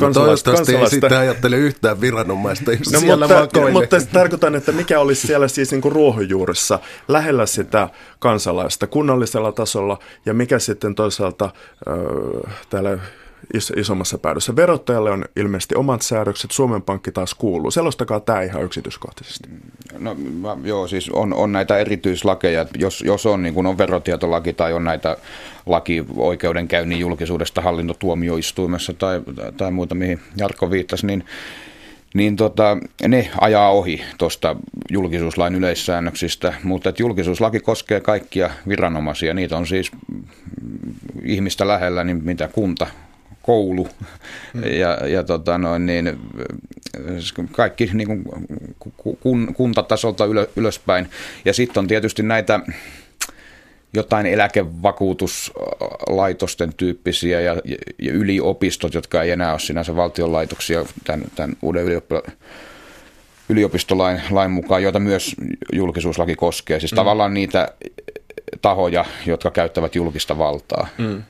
[0.00, 5.00] No toivottavasti ei sitten ajattele yhtään viranomaista, jos no, siellä mutta, mutta tarkoitan, että mikä
[5.00, 7.88] olisi siellä siis niin kuin ruohonjuuressa lähellä sitä
[8.18, 12.98] kansalaista kunnallisella tasolla ja mikä sitten toisaalta äh, täällä
[13.54, 14.56] is- isommassa päädyssä.
[14.56, 17.70] Verottajalle on ilmeisesti omat säädökset, Suomen Pankki taas kuuluu.
[17.70, 19.48] Selostakaa tämä ihan yksityiskohtaisesti.
[19.98, 24.52] No mä, joo, siis on, on näitä erityislakeja, jos, jos on, niin kun on verotietolaki
[24.52, 25.16] tai on näitä
[25.66, 29.20] laki oikeudenkäynnin julkisuudesta hallintotuomioistuimessa tai,
[29.56, 31.24] tai muuta, mihin Jarkko viittasi, niin
[32.14, 32.76] niin tota,
[33.08, 34.56] ne ajaa ohi tuosta
[34.90, 39.34] julkisuuslain yleissäännöksistä, mutta että julkisuuslaki koskee kaikkia viranomaisia.
[39.34, 39.90] Niitä on siis
[41.22, 42.86] ihmistä lähellä, niin mitä kunta,
[43.50, 43.88] koulu
[44.54, 44.62] mm.
[44.64, 46.18] ja, ja tota noin, niin,
[47.52, 48.24] kaikki niin kuin
[49.20, 51.08] kun, kuntatasolta ylö, ylöspäin.
[51.44, 52.60] Ja sitten on tietysti näitä
[53.94, 57.56] jotain eläkevakuutuslaitosten tyyppisiä ja,
[57.98, 62.02] ja yliopistot, jotka ei enää ole sinänsä valtionlaitoksia tämän, tämän uuden
[63.48, 65.36] yliopistolain lain mukaan, joita myös
[65.72, 66.80] julkisuuslaki koskee.
[66.80, 66.96] Siis mm.
[66.96, 67.68] tavallaan niitä
[68.62, 70.88] tahoja, jotka käyttävät julkista valtaa.
[70.98, 71.22] Mm.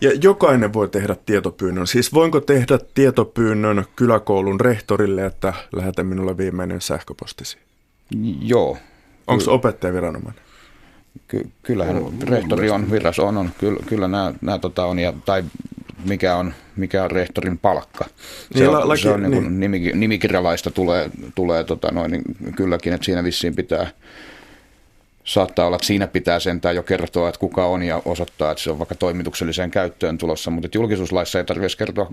[0.00, 1.86] Ja jokainen voi tehdä tietopyynnön.
[1.86, 7.58] Siis voinko tehdä tietopyynnön kyläkoulun rehtorille, että lähetä minulle viimeinen sähköpostisi?
[8.40, 8.78] Joo.
[9.26, 10.42] Onko se opettajaviranomainen?
[11.28, 13.50] Ky- kyllähän no, rehtori on, virras on, on.
[13.58, 15.44] Kyllä, kyllä nämä, nämä tota on, ja, tai
[16.04, 18.04] mikä on, mikä on rehtorin palkka.
[18.52, 20.00] Se niin, on, laki, se on niin niin.
[20.00, 22.22] nimikirjalaista tulee, tulee tota noin, niin
[22.56, 23.90] kylläkin, että siinä vissiin pitää–
[25.30, 28.70] saattaa olla, että siinä pitää sentään jo kertoa, että kuka on ja osoittaa, että se
[28.70, 32.12] on vaikka toimitukselliseen käyttöön tulossa, mutta julkisuuslaissa ei tarvitse kertoa,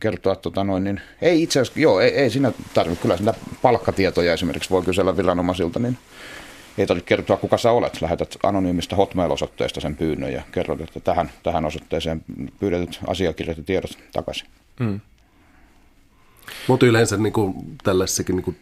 [0.00, 4.32] kertoa tota noin, niin ei itse asiassa, joo, ei, ei siinä tarvitse, kyllä sitä palkkatietoja
[4.32, 5.98] esimerkiksi voi kysellä viranomaisilta, niin
[6.78, 8.02] ei tarvitse kertoa, kuka sä olet.
[8.02, 12.24] Lähetät anonyymistä Hotmail-osoitteesta sen pyynnön ja kerrot, että tähän, tähän osoitteeseen
[12.60, 14.48] pyydetyt asiakirjat ja tiedot takaisin.
[14.80, 15.00] Mm.
[16.66, 17.54] Mutta yleensä niin kuin,
[17.84, 18.56] tällaisessakin niin kuin,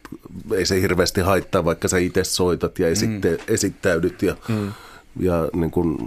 [0.54, 3.54] ei se hirveästi haittaa, vaikka sä itse soitat ja esitte, mm.
[3.54, 4.72] esittäydyt ja, mm.
[5.20, 5.98] ja niin kuin,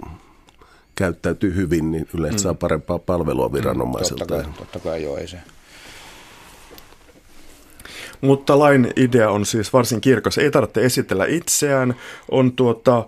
[0.94, 2.42] käyttäytyy hyvin, niin yleensä mm.
[2.42, 4.24] saa parempaa palvelua viranomaiselta.
[4.24, 5.38] Mm, totta, kai, totta kai joo, ei se.
[8.20, 10.38] Mutta lain idea on siis varsin kirkas.
[10.38, 11.94] Ei tarvitse esitellä itseään.
[12.30, 13.06] On tuota,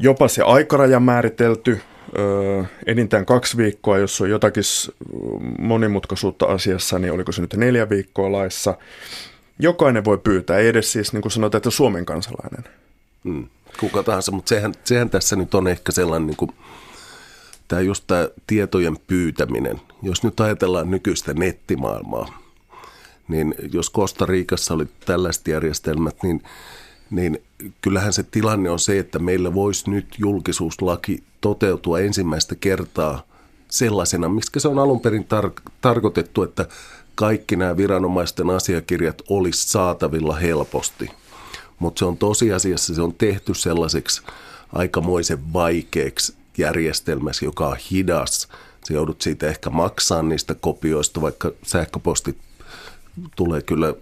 [0.00, 1.80] jopa se aikaraja määritelty
[2.86, 4.64] enintään kaksi viikkoa, jos on jotakin
[5.58, 8.74] monimutkaisuutta asiassa, niin oliko se nyt neljä viikkoa laissa.
[9.58, 12.64] Jokainen voi pyytää, ei edes siis niin kuin sanotaan, että Suomen kansalainen.
[13.24, 13.48] Hmm.
[13.80, 16.50] Kuka tahansa, mutta sehän, sehän tässä nyt on ehkä sellainen, niin kuin,
[17.68, 19.80] tämä just tämä tietojen pyytäminen.
[20.02, 22.42] Jos nyt ajatellaan nykyistä nettimaailmaa,
[23.28, 26.42] niin jos Costa Ricassa oli tällaiset järjestelmät, niin,
[27.12, 27.42] niin
[27.80, 33.22] kyllähän se tilanne on se, että meillä voisi nyt julkisuuslaki toteutua ensimmäistä kertaa
[33.68, 36.66] sellaisena, miksi se on alun perin tar- tarkoitettu, että
[37.14, 41.10] kaikki nämä viranomaisten asiakirjat olisi saatavilla helposti.
[41.78, 44.22] Mutta se on tosiasiassa, se on tehty sellaiseksi
[44.72, 48.48] aikamoisen vaikeaksi järjestelmässä, joka on hidas.
[48.84, 52.36] Se joudut siitä ehkä maksaa niistä kopioista, vaikka sähköpostit
[53.36, 53.94] tulee kyllä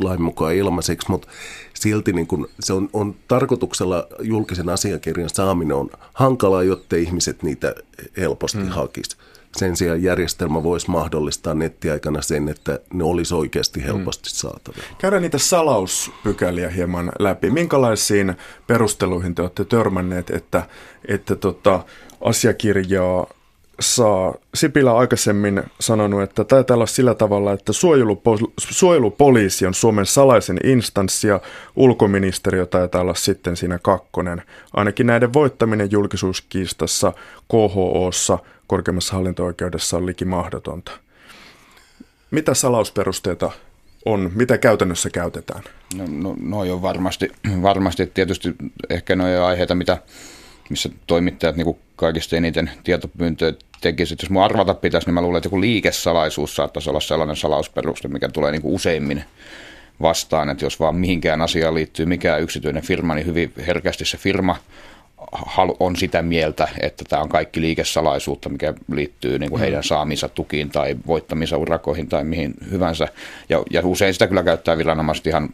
[0.00, 1.28] lain mukaan ilmaiseksi, mutta
[1.74, 7.74] silti niin kun se on, on tarkoituksella julkisen asiakirjan saaminen on hankalaa, jotta ihmiset niitä
[8.16, 8.68] helposti hmm.
[8.68, 9.16] hakisi.
[9.56, 14.84] Sen sijaan järjestelmä voisi mahdollistaa nettiaikana sen, että ne olisi oikeasti helposti saatavilla.
[14.98, 17.50] Käydään niitä salauspykäliä hieman läpi.
[17.50, 18.34] Minkälaisiin
[18.66, 20.66] perusteluihin te olette törmänneet, että,
[21.08, 21.84] että tota,
[22.20, 23.26] asiakirjaa
[23.80, 24.34] saa.
[24.54, 31.28] Sipilä aikaisemmin sanonut, että taitaa olla sillä tavalla, että suojelupo- suojelupoliisi on Suomen salaisen instanssi
[31.28, 31.40] ja
[31.76, 34.42] ulkoministeriö taitaa olla sitten siinä kakkonen.
[34.74, 37.12] Ainakin näiden voittaminen julkisuuskiistassa
[37.48, 40.92] KHOssa korkeimmassa hallinto-oikeudessa on liki mahdotonta.
[42.30, 43.50] Mitä salausperusteita
[44.04, 45.62] on, mitä käytännössä käytetään?
[45.94, 48.54] No, no, no on varmasti, varmasti tietysti
[48.90, 49.98] ehkä noin aiheita, mitä,
[50.70, 54.22] missä toimittajat niin kuin kaikista eniten tietopyyntöjä tekisivät.
[54.22, 58.28] Jos mun arvata pitäisi, niin mä luulen, että joku liikesalaisuus saattaisi olla sellainen salausperuste, mikä
[58.28, 59.24] tulee niin kuin useimmin
[60.02, 64.56] vastaan, että jos vaan mihinkään asiaan liittyy mikään yksityinen firma, niin hyvin herkästi se firma
[65.80, 70.70] on sitä mieltä, että tämä on kaikki liikesalaisuutta, mikä liittyy niin kuin heidän saamiinsa tukiin
[70.70, 73.08] tai voittaminsa urakoihin tai mihin hyvänsä.
[73.48, 75.48] Ja, ja usein sitä kyllä käyttää viranomaiset ihan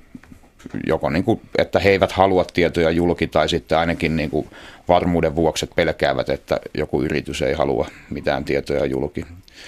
[0.87, 4.49] joko niin kuin, että he eivät halua tietoja julki tai sitten ainakin niin kuin
[4.89, 9.21] varmuuden vuoksi pelkäävät, että joku yritys ei halua mitään tietoja julki.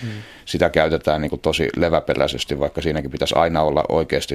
[0.03, 0.11] Hmm.
[0.45, 4.35] Sitä käytetään niin kuin tosi leväperäisesti, vaikka siinäkin pitäisi aina olla oikeasti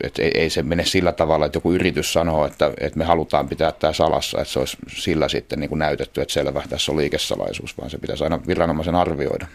[0.00, 3.48] että ei, ei se mene sillä tavalla, että joku yritys sanoo, että, että me halutaan
[3.48, 6.98] pitää tämä salassa, että se olisi sillä sitten niin kuin näytetty, että selvä, tässä on
[6.98, 9.46] liikesalaisuus, vaan se pitäisi aina viranomaisen arvioida.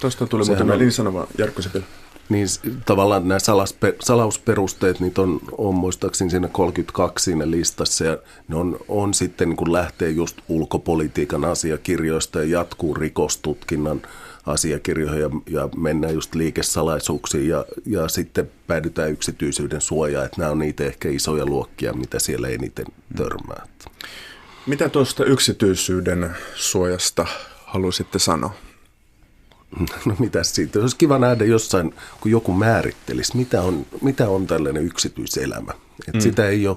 [0.00, 0.92] Tuosta tuli muuten on...
[0.92, 1.84] sanoma Jarkko Sepilä.
[2.28, 2.48] Niin
[2.86, 8.78] tavallaan nämä salaspe, salausperusteet, niitä on, on muistaakseni siinä 32 siinä listassa ja ne on,
[8.88, 14.02] on sitten niin kuin lähtee just ulkopolitiikan asiakirjoista ja jatkuu rikostutkinnan
[14.46, 20.58] asiakirjoihin ja, ja mennään just liikesalaisuuksiin ja, ja sitten päädytään yksityisyyden suojaan, että nämä on
[20.58, 23.66] niitä ehkä isoja luokkia, mitä siellä eniten törmää.
[24.66, 27.26] Mitä tuosta yksityisyyden suojasta
[27.66, 28.54] haluaisitte sanoa?
[30.06, 30.78] No mitä siitä?
[30.78, 35.72] Olisi kiva nähdä jossain, kun joku määrittelisi, mitä on, mitä on tällainen yksityiselämä.
[36.08, 36.20] Et mm.
[36.20, 36.76] Sitä ei ole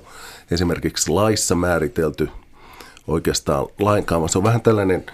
[0.51, 2.29] esimerkiksi laissa määritelty
[3.08, 5.05] oikeastaan lainkaan, vaan se on vähän tällainen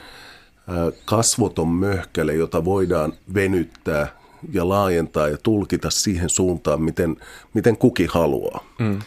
[1.06, 4.08] kasvoton möhkäle, jota voidaan venyttää
[4.54, 7.18] ja laajentaa ja tulkita siihen suuntaan, miten,
[7.54, 8.64] miten kuki haluaa.
[8.80, 9.00] Mm.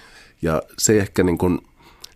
[0.43, 1.59] Ja se ehkä niin kuin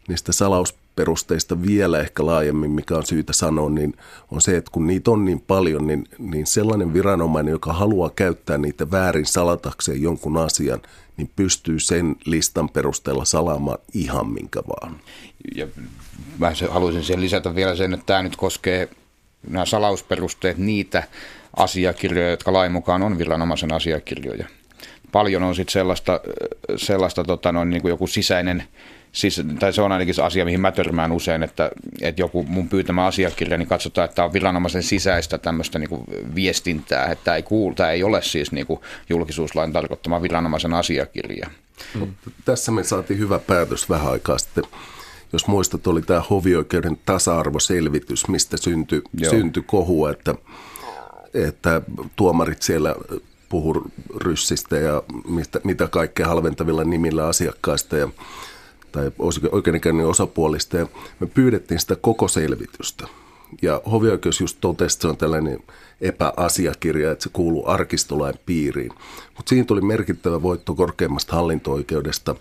[0.08, 3.94] niistä salaus perusteista vielä ehkä laajemmin, mikä on syytä sanoa, niin
[4.30, 8.58] on se, että kun niitä on niin paljon, niin, niin sellainen viranomainen, joka haluaa käyttää
[8.58, 10.82] niitä väärin salatakseen jonkun asian,
[11.16, 15.00] niin pystyy sen listan perusteella salaamaan ihan minkä vaan.
[15.54, 15.66] Ja
[16.38, 18.88] mä haluaisin siihen lisätä vielä sen, että tämä nyt koskee
[19.50, 21.02] nämä salausperusteet niitä
[21.56, 24.46] asiakirjoja, jotka lain mukaan on viranomaisen asiakirjoja.
[25.12, 26.20] Paljon on sitten sellaista,
[26.76, 28.62] sellaista tota noin, niin kuin joku sisäinen
[29.12, 32.68] siis, tai se on ainakin se asia, mihin mä törmään usein, että, että joku mun
[32.68, 37.42] pyytämä asiakirja, niin katsotaan, että tämä on viranomaisen sisäistä tämmöistä niin kuin viestintää, että ei,
[37.42, 41.50] kuulu, tämä ei ole siis niin kuin julkisuuslain tarkoittama viranomaisen asiakirja.
[41.94, 42.14] Mm.
[42.44, 44.64] Tässä me saatiin hyvä päätös vähän aikaa sitten.
[45.32, 50.34] Jos muistat, oli tämä hovioikeuden tasa-arvoselvitys, mistä syntyi, syntyi kohua, että,
[51.34, 51.82] että
[52.16, 52.94] tuomarit siellä
[53.48, 58.08] puhuu ryssistä ja mistä, mitä kaikkea halventavilla nimillä asiakkaista ja
[58.92, 59.12] tai
[59.52, 60.86] oikeudenkäynnin osapuolista ja
[61.20, 63.06] me pyydettiin sitä koko selvitystä.
[63.62, 65.58] Ja hovioikeus just totesi, että se on tällainen
[66.00, 68.92] epäasiakirja, että se kuuluu arkistolain piiriin.
[69.36, 72.34] Mutta siinä tuli merkittävä voitto korkeimmasta hallinto-oikeudesta,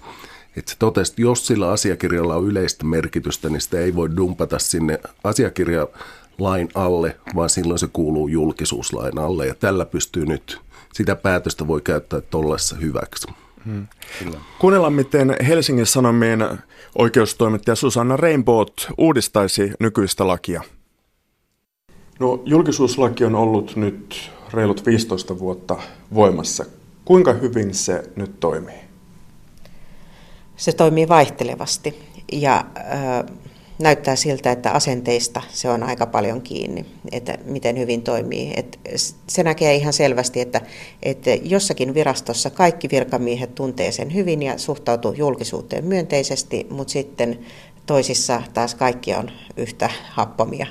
[0.56, 4.60] että se totesi, että jos sillä asiakirjalla on yleistä merkitystä, niin sitä ei voi dumpata
[4.60, 9.48] sinne asiakirjalain alle, vaan silloin se kuuluu julkisuuslain alle.
[9.48, 10.62] Ja tällä pystyy nyt,
[10.94, 13.28] sitä päätöstä voi käyttää tollessa hyväksi.
[13.66, 13.88] Hmm.
[14.60, 16.40] Kuunnellaan, miten Helsingin Sanomien
[16.98, 18.66] oikeustoimittaja Susanna Rainbow
[18.98, 20.62] uudistaisi nykyistä lakia.
[22.20, 25.78] No, julkisuuslaki on ollut nyt reilut 15 vuotta
[26.14, 26.66] voimassa.
[27.06, 28.80] Kuinka hyvin se nyt toimii?
[30.56, 32.00] Se toimii vaihtelevasti
[32.32, 33.38] ja äh,
[33.80, 38.54] näyttää siltä, että asenteista se on aika paljon kiinni, että miten hyvin toimii.
[38.56, 38.80] Et
[39.28, 40.62] se näkee ihan selvästi, että,
[41.04, 47.40] että jossakin virastossa kaikki virkamiehet tuntee sen hyvin ja suhtautuu julkisuuteen myönteisesti, mutta sitten
[47.86, 50.68] toisissa taas kaikki on yhtä happamia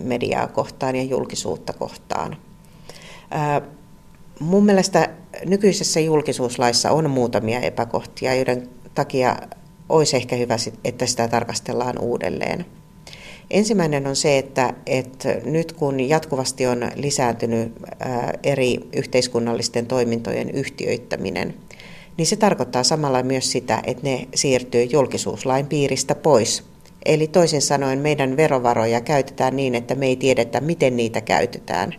[0.00, 2.36] mediaa kohtaan ja julkisuutta kohtaan.
[4.40, 5.10] Mun mielestä
[5.46, 9.36] nykyisessä julkisuuslaissa on muutamia epäkohtia, joiden takia
[9.88, 12.66] olisi ehkä hyvä, että sitä tarkastellaan uudelleen.
[13.50, 17.72] Ensimmäinen on se, että, että nyt kun jatkuvasti on lisääntynyt
[18.42, 21.54] eri yhteiskunnallisten toimintojen yhtiöittäminen,
[22.16, 26.64] niin se tarkoittaa samalla myös sitä, että ne siirtyy julkisuuslain piiristä pois.
[27.04, 31.94] Eli toisin sanoen meidän verovaroja käytetään niin, että me ei tiedetä, miten niitä käytetään.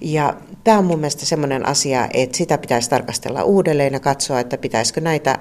[0.00, 0.34] Ja
[0.64, 5.00] tämä on mun mielestä sellainen asia, että sitä pitäisi tarkastella uudelleen ja katsoa, että pitäisikö
[5.00, 5.38] näitä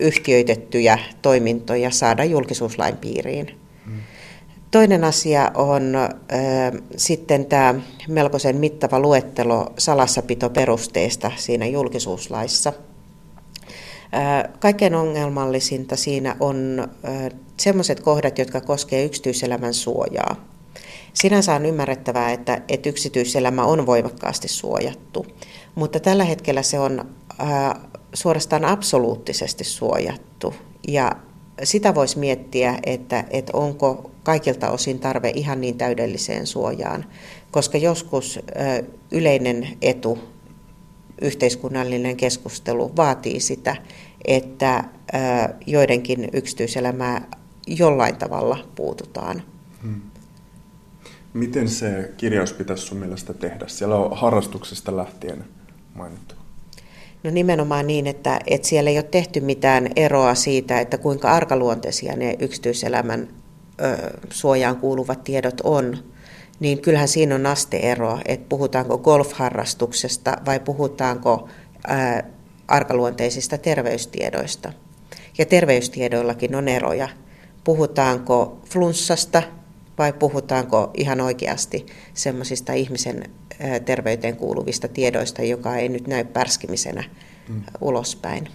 [0.00, 3.64] yhtiöitettyjä toimintoja saada julkisuuslain piiriin.
[4.74, 6.10] Toinen asia on äh,
[6.96, 7.74] sitten tämä
[8.08, 12.72] melkoisen mittava luettelo salassapitoperusteista siinä julkisuuslaissa.
[14.14, 17.30] Äh, kaikkein ongelmallisinta siinä on äh,
[17.60, 20.36] sellaiset kohdat, jotka koskevat yksityiselämän suojaa.
[21.12, 25.26] Sinänsä on ymmärrettävää, että, että yksityiselämä on voimakkaasti suojattu,
[25.74, 27.04] mutta tällä hetkellä se on
[27.40, 27.74] äh,
[28.14, 30.54] suorastaan absoluuttisesti suojattu.
[30.88, 31.12] Ja
[31.62, 37.04] sitä voisi miettiä, että, että onko kaikilta osin tarve ihan niin täydelliseen suojaan,
[37.50, 38.40] koska joskus
[39.10, 40.18] yleinen etu,
[41.22, 43.76] yhteiskunnallinen keskustelu vaatii sitä,
[44.24, 44.84] että
[45.66, 47.28] joidenkin yksityiselämää
[47.66, 49.42] jollain tavalla puututaan.
[49.82, 50.00] Hmm.
[51.34, 53.64] Miten se kirjaus pitäisi sun mielestä tehdä?
[53.68, 55.44] Siellä on harrastuksesta lähtien
[55.94, 56.34] mainittu.
[57.24, 62.16] No nimenomaan niin, että, että siellä ei ole tehty mitään eroa siitä, että kuinka arkaluonteisia
[62.16, 63.28] ne yksityiselämän
[63.80, 65.98] ö, suojaan kuuluvat tiedot on,
[66.60, 71.48] niin kyllähän siinä on asteero, että puhutaanko golfharrastuksesta vai puhutaanko
[71.88, 72.22] ö,
[72.68, 74.72] arkaluonteisista terveystiedoista.
[75.38, 77.08] Ja terveystiedoillakin on eroja.
[77.64, 79.42] Puhutaanko flunssasta
[79.98, 83.30] vai puhutaanko ihan oikeasti semmoisista ihmisen
[83.84, 87.04] terveyteen kuuluvista tiedoista, joka ei nyt näy pärskimisenä
[87.48, 87.62] mm.
[87.80, 88.48] ulospäin.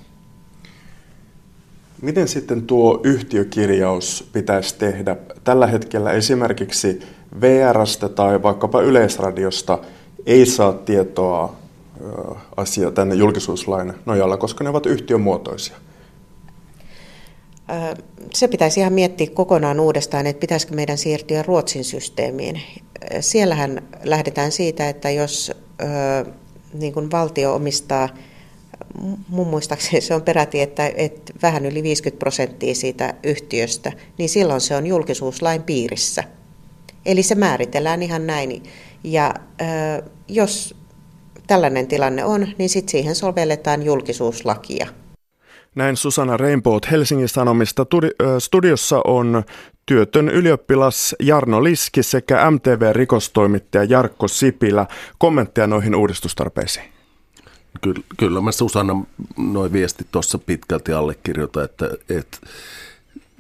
[2.01, 5.15] Miten sitten tuo yhtiökirjaus pitäisi tehdä?
[5.43, 6.99] Tällä hetkellä esimerkiksi
[7.41, 9.79] VRstä tai vaikkapa Yleisradiosta
[10.25, 11.55] ei saa tietoa
[12.57, 15.75] asia tänne julkisuuslain nojalla, koska ne ovat yhtiömuotoisia.
[18.33, 22.61] Se pitäisi ihan miettiä kokonaan uudestaan, että pitäisikö meidän siirtyä Ruotsin systeemiin.
[23.19, 25.51] Siellähän lähdetään siitä, että jos
[26.73, 28.09] niin kuin valtio omistaa,
[29.27, 34.61] mun muistaakseni se on peräti, että, että vähän yli 50 prosenttia siitä yhtiöstä, niin silloin
[34.61, 36.23] se on julkisuuslain piirissä.
[37.05, 38.63] Eli se määritellään ihan näin.
[39.03, 39.33] Ja
[40.27, 40.75] jos
[41.47, 44.87] tällainen tilanne on, niin sitten siihen sovelletaan julkisuuslakia.
[45.75, 47.85] Näin Susanna Rainbow Helsingin Sanomista.
[48.39, 49.43] Studiossa on
[49.85, 54.87] työtön ylioppilas Jarno Liski sekä MTV-rikostoimittaja Jarkko Sipilä.
[55.17, 56.85] Kommentteja noihin uudistustarpeisiin.
[57.81, 59.03] Kyllä, kyllä mä Susanna
[59.37, 62.37] noin viesti tuossa pitkälti allekirjoitan, että, että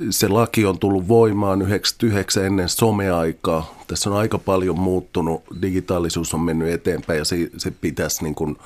[0.09, 3.83] se laki on tullut voimaan 99 ennen someaikaa.
[3.87, 8.57] Tässä on aika paljon muuttunut, digitaalisuus on mennyt eteenpäin ja se, se pitäisi niin kuin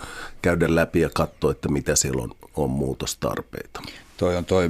[0.41, 3.81] käydä läpi ja katsoa, että mitä siellä on, on muutostarpeita.
[4.17, 4.69] Toi on toi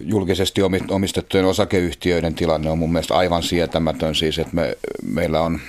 [0.00, 4.14] julkisesti omistettujen osakeyhtiöiden tilanne on mun mielestä aivan sietämätön.
[4.14, 5.60] Siis, että me, meillä on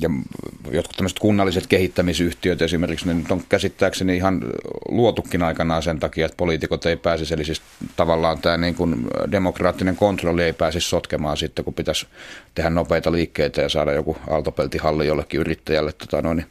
[0.00, 0.10] ja
[0.70, 4.40] jotkut tämmöiset kunnalliset kehittämisyhtiöt esimerkiksi, ne nyt on käsittääkseni ihan
[4.88, 7.62] luotukin aikanaan sen takia, että poliitikot ei pääsisi, eli siis
[7.96, 12.06] tavallaan tämä niin kuin demokraattinen kontrolli ei pääsisi sotkemaan sitten, kun pitäisi
[12.54, 16.46] tehdä nopeita liikkeitä ja saada joku aaltopeltihalli jollekin yrittäjälle tota noin, niin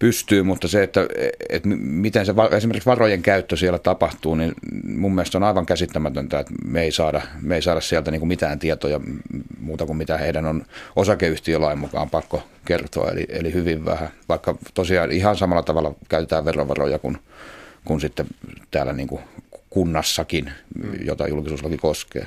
[0.00, 1.06] pystyy, mutta se, että,
[1.48, 6.54] että miten se esimerkiksi varojen käyttö siellä tapahtuu, niin mun mielestä on aivan käsittämätöntä, että
[6.64, 9.00] me ei saada, me ei saada sieltä niin kuin mitään tietoja
[9.70, 10.64] muuta kuin mitä heidän on
[10.96, 16.98] osakeyhtiölain mukaan pakko kertoa, eli, eli hyvin vähän, vaikka tosiaan ihan samalla tavalla käytetään verovaroja
[16.98, 17.18] kuin,
[17.84, 18.26] kuin sitten
[18.70, 19.20] täällä niin kuin
[19.70, 20.52] kunnassakin,
[21.04, 22.26] jota julkisuuslaki koskee.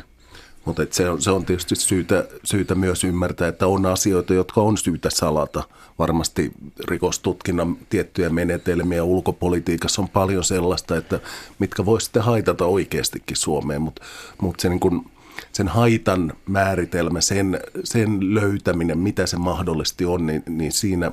[0.65, 4.77] Mutta se on, se on tietysti syytä, syytä myös ymmärtää, että on asioita, jotka on
[4.77, 5.63] syytä salata.
[5.99, 6.51] Varmasti
[6.87, 11.19] rikostutkinnan tiettyjä menetelmiä ulkopolitiikassa on paljon sellaista, että
[11.59, 14.01] mitkä voi sitten haitata oikeastikin Suomeen, mutta
[14.41, 15.05] mut se niin kun,
[15.51, 21.11] sen haitan määritelmä, sen, sen löytäminen, mitä se mahdollisesti on, niin, niin siinä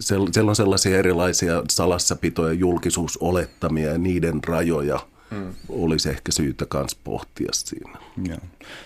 [0.00, 5.00] siellä on sellaisia erilaisia salassapitoja, julkisuusolettamia ja niiden rajoja–
[5.34, 5.54] mm.
[5.68, 7.98] olisi ehkä syytä myös pohtia siinä.
[8.28, 8.38] Joo.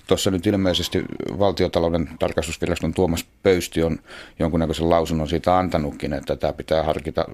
[0.07, 1.05] Tuossa nyt ilmeisesti
[1.39, 3.99] valtiotalouden tarkastusviraston Tuomas Pöysti on
[4.39, 7.25] jonkunnäköisen lausunnon siitä antanutkin, että tämä pitää harkita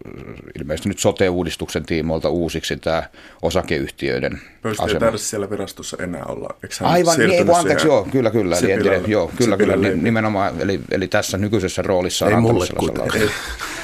[0.61, 3.03] ilmeisesti nyt sote-uudistuksen tiimoilta uusiksi tämä
[3.43, 5.07] osakeyhtiöiden Pöysti asema.
[5.07, 6.49] ei siellä virastossa enää olla.
[6.81, 8.57] Aivan, niin, ei, anteeksi, joo, kyllä, kyllä.
[8.57, 12.67] Eli, joo, kyllä, kyllä, nimenomaan, eli, eli tässä nykyisessä roolissa on ei mulle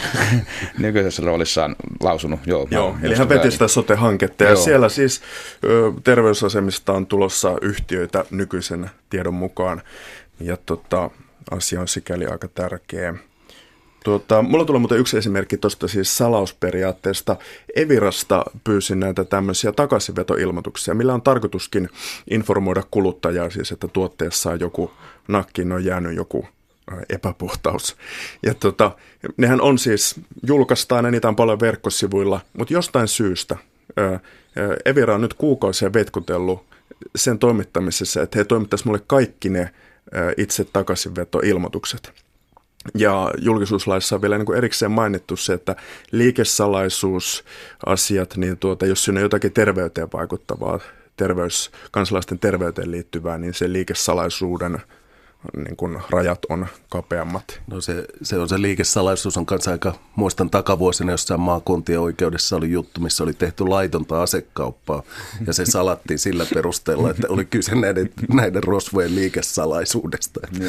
[0.79, 2.41] nykyisessä roolissaan lausunut.
[2.47, 4.63] Joo, Joo eli hän veti sitä sote-hanketta ja Joo.
[4.63, 5.21] siellä siis
[5.65, 9.83] ö, terveysasemista on tulossa yhtiöitä nykyisen tiedon mukaan
[10.41, 11.11] ja tota,
[11.51, 13.15] asia on sikäli aika tärkeä.
[14.05, 17.37] Tuota, mulla tulee muuten yksi esimerkki tuosta siis salausperiaatteesta.
[17.77, 21.89] Evirasta pyysin näitä tämmöisiä takaisinvetoilmoituksia, millä on tarkoituskin
[22.31, 24.91] informoida kuluttajaa siis, että tuotteessa on joku
[25.29, 26.49] nakkiin on jäänyt joku
[27.09, 27.97] epäpuhtaus.
[28.43, 28.91] Ja tota,
[29.37, 33.57] nehän on siis, julkaistaan ja niitä on paljon verkkosivuilla, mutta jostain syystä
[34.85, 36.70] Evira on nyt kuukausia vetkutellut
[37.17, 39.71] sen toimittamisessa, että he toimittaisivat mulle kaikki ne
[40.37, 42.13] itse takaisinvetoilmoitukset.
[42.95, 45.77] Ja julkisuuslaissa on vielä niin kuin erikseen mainittu se, että
[46.13, 50.81] liikesalaisuusasiat, niin tuota, jos siinä on jotakin terveyteen vaikuttavaa,
[51.17, 54.79] terveys, kansalaisten terveyteen liittyvää, niin se liikesalaisuuden
[55.57, 57.61] niin kuin rajat on kapeammat.
[57.67, 62.71] No se, se on se liikesalaisuus on kanssa aika, muistan takavuosina jossain maakuntien oikeudessa oli
[62.71, 65.03] juttu, missä oli tehty laitonta asekauppaa
[65.47, 70.41] ja se salattiin sillä perusteella, että oli kyse näiden, näiden rosvojen liikesalaisuudesta.
[70.61, 70.69] Mm.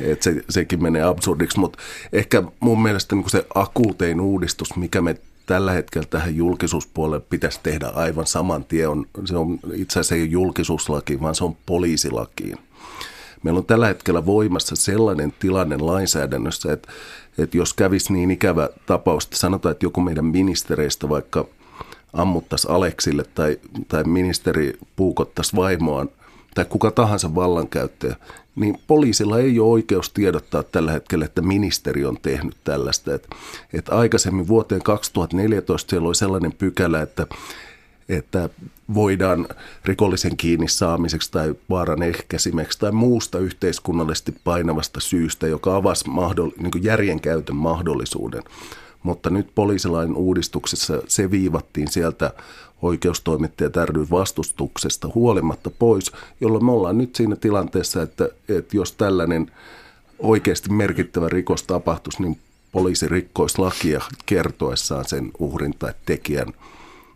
[0.00, 1.78] Et se, sekin menee absurdiksi, mutta
[2.12, 7.88] ehkä mun mielestä niin se akuutein uudistus, mikä me tällä hetkellä tähän julkisuuspuolelle pitäisi tehdä
[7.88, 8.88] aivan saman tien.
[8.88, 12.58] On, se on itse asiassa ei julkisuuslaki, vaan se on poliisilakiin.
[13.44, 16.88] Meillä on tällä hetkellä voimassa sellainen tilanne lainsäädännössä, että,
[17.38, 21.46] että jos kävisi niin ikävä tapaus, että sanotaan, että joku meidän ministereistä vaikka
[22.12, 26.08] ammuttaisi Aleksille tai, tai ministeri puukottaisi vaimoaan
[26.54, 28.16] tai kuka tahansa vallankäyttäjä,
[28.56, 33.14] niin poliisilla ei ole oikeus tiedottaa tällä hetkellä, että ministeri on tehnyt tällaista.
[33.14, 33.36] Että,
[33.72, 37.26] että aikaisemmin vuoteen 2014 siellä oli sellainen pykälä, että
[38.08, 38.48] että
[38.94, 39.46] voidaan
[39.84, 46.84] rikollisen kiinni saamiseksi tai vaaran ehkäisimeksi tai muusta yhteiskunnallisesti painavasta syystä, joka avasi mahdoll- niin
[46.84, 48.42] järjen käytön mahdollisuuden.
[49.02, 52.32] Mutta nyt poliisilain uudistuksessa se viivattiin sieltä
[52.82, 59.50] oikeustoimittajat ry vastustuksesta huolimatta pois, jolloin me ollaan nyt siinä tilanteessa, että, että jos tällainen
[60.18, 62.38] oikeasti merkittävä rikos tapahtuisi, niin
[62.72, 66.52] poliisi rikkoisi lakia kertoessaan sen uhrin tai tekijän–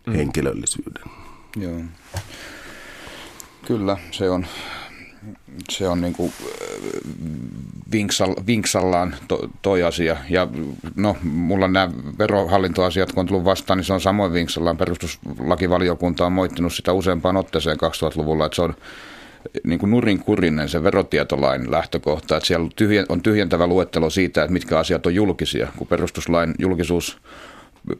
[0.09, 0.15] mm.
[0.15, 1.03] henkilöllisyyden.
[1.55, 1.81] Joo.
[3.67, 4.45] Kyllä, se on,
[5.69, 6.33] se on niin kuin
[7.91, 10.17] vinksall, vinksallaan to, toi asia.
[10.29, 10.47] Ja
[10.95, 14.77] no, mulla nämä verohallintoasiat, kun on tullut vastaan, niin se on samoin vinksallaan.
[14.77, 18.75] Perustuslakivaliokunta on moittinut sitä useampaan otteeseen 2000-luvulla, että se on
[19.63, 22.69] niin kuin nurinkurinen se verotietolain lähtökohta, että siellä
[23.09, 27.17] on tyhjentävä luettelo siitä, että mitkä asiat on julkisia, kun perustuslain julkisuus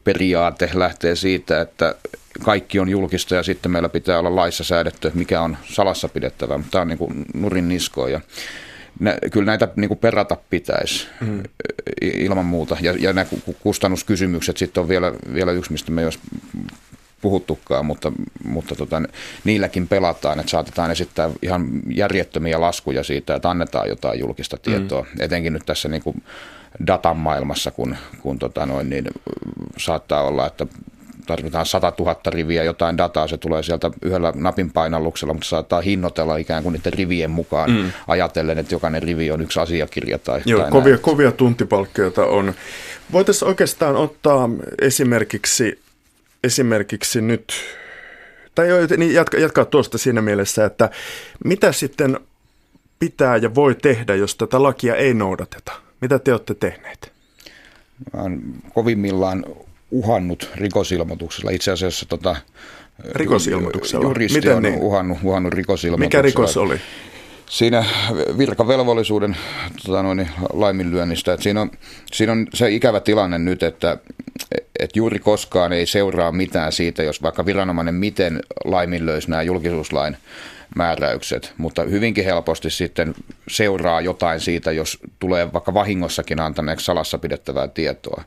[0.04, 1.94] periaate lähtee siitä, että
[2.44, 6.58] kaikki on julkista ja sitten meillä pitää olla laissa säädetty, että mikä on salassa pidettävä,
[6.58, 8.20] mutta tämä on niin kuin nurin niskoja.
[9.00, 11.42] Nä, kyllä näitä niin kuin perata pitäisi mm.
[12.02, 12.76] ilman muuta.
[12.80, 13.26] Ja, ja nämä
[13.60, 16.18] kustannuskysymykset sitten on vielä, vielä yksi, mistä me ei olisi
[17.20, 18.12] puhuttukaan, mutta,
[18.44, 19.02] mutta tota,
[19.44, 25.02] niilläkin pelataan, että saatetaan esittää ihan järjettömiä laskuja siitä, että annetaan jotain julkista tietoa.
[25.02, 25.20] Mm.
[25.20, 26.22] Etenkin nyt tässä niin kuin
[26.86, 29.04] datan maailmassa, kun, kun tota noin, niin
[29.78, 30.66] saattaa olla, että
[31.26, 36.36] tarvitaan 100 000 riviä jotain dataa, se tulee sieltä yhdellä napin painalluksella, mutta saattaa hinnoitella
[36.36, 37.92] ikään kuin niiden rivien mukaan mm.
[38.06, 40.18] ajatellen, että jokainen rivi on yksi asiakirja.
[40.18, 42.54] Tai, Joo, tai kovia, kovia tuntipalkkioita on.
[43.12, 44.48] Voitaisiin oikeastaan ottaa
[44.80, 45.80] esimerkiksi,
[46.44, 47.52] esimerkiksi nyt,
[48.54, 48.66] tai
[48.96, 50.90] niin jatka, jatkaa tuosta siinä mielessä, että
[51.44, 52.20] mitä sitten
[52.98, 55.89] pitää ja voi tehdä, jos tätä lakia ei noudateta?
[56.00, 57.12] Mitä te olette tehneet?
[58.12, 58.42] Mä olen
[58.74, 59.44] kovimmillaan
[59.90, 61.50] uhannut rikosilmoituksella.
[61.50, 62.36] Itse asiassa tota,
[63.04, 64.04] rikosilmoituksella?
[64.04, 64.78] Juristi Miten on niin?
[64.78, 66.22] uhannut, uhannut rikosilmoituksella.
[66.22, 66.80] Mikä rikos oli?
[67.50, 67.84] Siinä
[68.38, 69.36] virkavelvollisuuden
[69.86, 71.32] tota noin, laiminlyönnistä.
[71.32, 71.70] Että siinä, on,
[72.12, 73.98] siinä on se ikävä tilanne nyt, että,
[74.78, 80.16] että juuri koskaan ei seuraa mitään siitä, jos vaikka viranomainen miten laiminlöisi nämä julkisuuslain
[80.76, 83.14] määräykset, mutta hyvinkin helposti sitten
[83.48, 88.24] seuraa jotain siitä, jos tulee vaikka vahingossakin antaneeksi salassa pidettävää tietoa.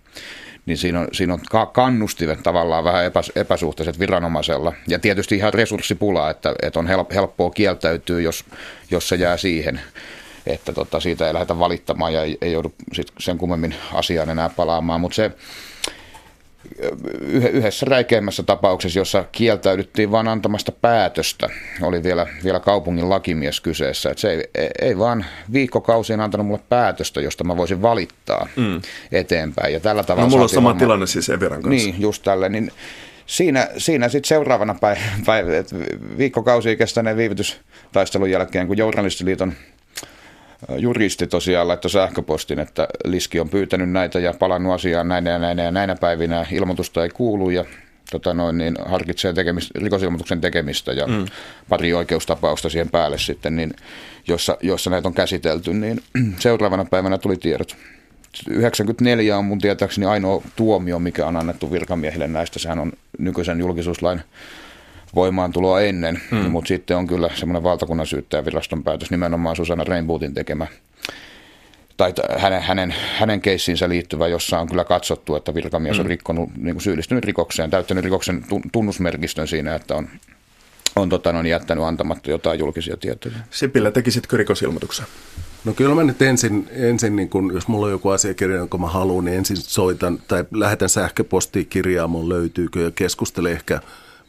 [0.66, 1.40] Niin siinä on, siinä on
[1.74, 4.74] kannustivet tavallaan vähän epäs, epäsuhtaiset viranomaisella.
[4.88, 8.46] Ja tietysti ihan resurssipula, että, että on helppoa kieltäytyä, jos,
[8.92, 9.82] jos se jää siihen
[10.48, 14.50] että tota, siitä ei lähdetä valittamaan ja ei, ei joudu sit sen kummemmin asiaan enää
[14.50, 15.02] palaamaan.
[15.02, 15.32] Mutta se,
[17.22, 21.50] yhdessä räikeimmässä tapauksessa, jossa kieltäydyttiin vain antamasta päätöstä,
[21.82, 24.10] oli vielä, vielä kaupungin lakimies kyseessä.
[24.10, 28.82] Että se ei, ei vaan viikkokausien antanut mulle päätöstä, josta mä voisin valittaa mm.
[29.12, 29.74] eteenpäin.
[29.74, 31.70] Ja tällä tavalla no, mulla on sama varmaan, tilanne siis Everan kanssa.
[31.70, 32.50] Niin, just tälle.
[32.50, 32.72] Niin
[33.26, 34.76] siinä, siinä sitten seuraavana
[35.26, 35.64] päivänä,
[36.18, 39.54] viikkokausia kestäneen viivytystaistelun jälkeen, kun Journalistiliiton
[40.78, 45.64] juristi tosiaan laittoi sähköpostin, että Liski on pyytänyt näitä ja palannut asiaan näinä ja näinä
[45.64, 46.46] ja näinä päivinä.
[46.52, 47.66] Ilmoitusta ei kuulu ja
[48.12, 51.26] tota noin, niin harkitsee tekemistä, rikosilmoituksen tekemistä ja mm.
[51.70, 53.74] pari oikeustapausta siihen päälle sitten, niin,
[54.28, 56.02] jossa, jossa näitä on käsitelty, niin
[56.40, 57.76] seuraavana päivänä tuli tiedot.
[58.50, 62.60] 94 on mun tietääkseni ainoa tuomio, mikä on annettu virkamiehille näistä.
[62.60, 64.22] Sehän on nykyisen julkisuuslain
[65.16, 66.38] voimaantuloa ennen, mm.
[66.38, 70.68] mutta sitten on kyllä semmoinen valtakunnan syyttäjäviraston päätös nimenomaan Susanna Rainbootin tekemä
[71.98, 76.10] tai hänen, hänen, hänen keissiinsä liittyvä, jossa on kyllä katsottu, että virkamies on mm.
[76.10, 80.08] rikkonut, niin kuin syyllistynyt rikokseen, täyttänyt rikoksen tunnusmerkistön siinä, että on,
[80.96, 83.36] on tota, on jättänyt antamatta jotain julkisia tietoja.
[83.50, 85.06] Sipilä, tekisitkö rikosilmoituksen?
[85.66, 88.88] No kyllä mä nyt ensin, ensin niin kun, jos mulla on joku asiakirja, jonka mä
[88.88, 93.80] haluan, niin ensin soitan tai lähetän sähköpostiin kirjaamoon löytyykö ja keskustelen ehkä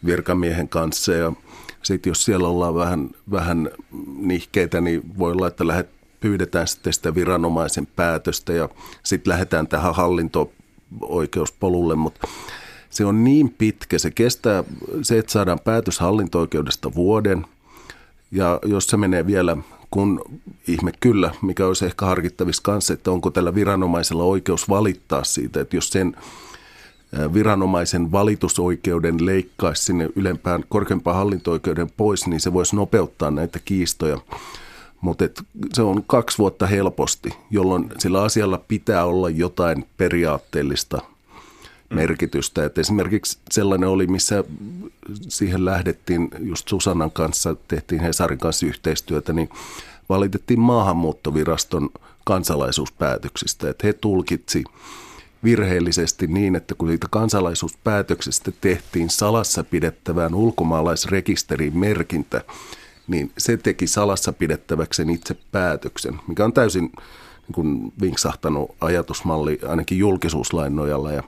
[0.06, 1.12] virkamiehen kanssa.
[1.12, 1.32] Ja
[1.82, 3.70] sitten jos siellä ollaan vähän, vähän
[4.16, 5.88] nihkeitä, niin voi olla, että lähet,
[6.20, 8.68] pyydetään sitten sitä viranomaisen päätöstä ja
[9.02, 12.28] sitten lähdetään tähän hallinto-oikeuspolulle, mutta
[12.90, 14.64] se on niin pitkä, se kestää
[15.02, 17.46] se, että saadaan päätös hallinto-oikeudesta vuoden.
[18.30, 19.56] Ja jos se menee vielä
[19.90, 20.20] kun
[20.68, 25.76] ihme kyllä, mikä olisi ehkä harkittavissa kanssa, että onko tällä viranomaisella oikeus valittaa siitä, että
[25.76, 26.16] jos sen
[27.34, 34.18] viranomaisen valitusoikeuden leikkaisi sinne ylempään korkeampaan hallinto-oikeuden pois, niin se voisi nopeuttaa näitä kiistoja.
[35.00, 35.24] Mutta
[35.72, 41.96] se on kaksi vuotta helposti, jolloin sillä asialla pitää olla jotain periaatteellista mm.
[41.96, 42.64] merkitystä.
[42.64, 44.44] Et esimerkiksi sellainen oli, missä
[45.28, 49.48] siihen lähdettiin just Susannan kanssa, tehtiin Hesarin kanssa yhteistyötä, niin
[50.08, 51.90] valitettiin maahanmuuttoviraston
[52.24, 53.70] kansalaisuuspäätöksistä.
[53.70, 54.64] Että he tulkitsi
[55.44, 62.44] virheellisesti niin, että kun niitä kansalaisuuspäätöksistä tehtiin salassa pidettävään ulkomaalaisrekisteriin merkintä,
[63.06, 66.92] niin se teki salassa pidettäväksi sen itse päätöksen, mikä on täysin
[67.46, 71.12] niin kuin vinksahtanut ajatusmalli ainakin julkisuuslain nojalla.
[71.12, 71.22] Ja,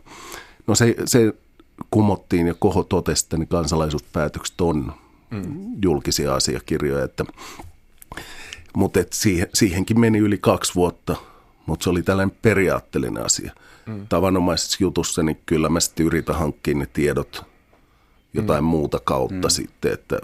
[0.66, 1.32] no se, se
[1.90, 4.92] kumottiin ja koho totesi, että ne kansalaisuuspäätökset on
[5.30, 5.42] mm.
[5.82, 7.24] julkisia asiakirjoja, että,
[8.76, 11.16] mutta et siihen, siihenkin meni yli kaksi vuotta,
[11.66, 13.52] mutta se oli tällainen periaatteellinen asia–
[13.86, 14.06] mm.
[14.08, 17.44] tavanomaisessa jutussa, niin kyllä mä sitten yritän hankkia ne tiedot
[18.32, 18.68] jotain mm.
[18.68, 19.50] muuta kautta mm.
[19.50, 20.18] sitten, että,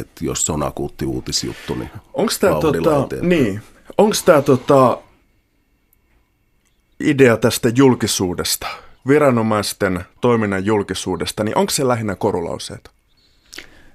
[0.00, 3.60] että jos se on akuutti uutisjuttu, niin Onko tämä tota, niin,
[4.44, 4.98] tota,
[7.00, 8.66] idea tästä julkisuudesta,
[9.08, 12.90] viranomaisten toiminnan julkisuudesta, niin onko se lähinnä korulauseita?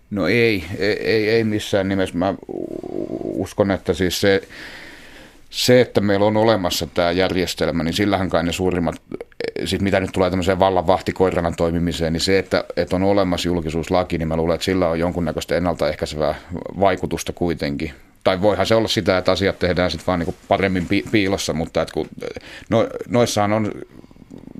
[0.09, 2.17] No ei, ei, ei missään nimessä.
[2.17, 2.35] Mä
[3.23, 4.47] uskon, että siis se,
[5.49, 8.95] se, että meillä on olemassa tämä järjestelmä, niin sillähän kai ne suurimmat,
[9.65, 14.17] sit mitä nyt tulee tämmöiseen vallan vahtikoirana toimimiseen, niin se, että, että on olemassa julkisuuslaki,
[14.17, 16.35] niin mä luulen, että sillä on jonkunnäköistä ennaltaehkäisevää
[16.79, 17.93] vaikutusta kuitenkin.
[18.23, 21.93] Tai voihan se olla sitä, että asiat tehdään sitten vaan niin paremmin piilossa, mutta että
[21.93, 22.07] kun,
[22.69, 23.71] no, noissahan on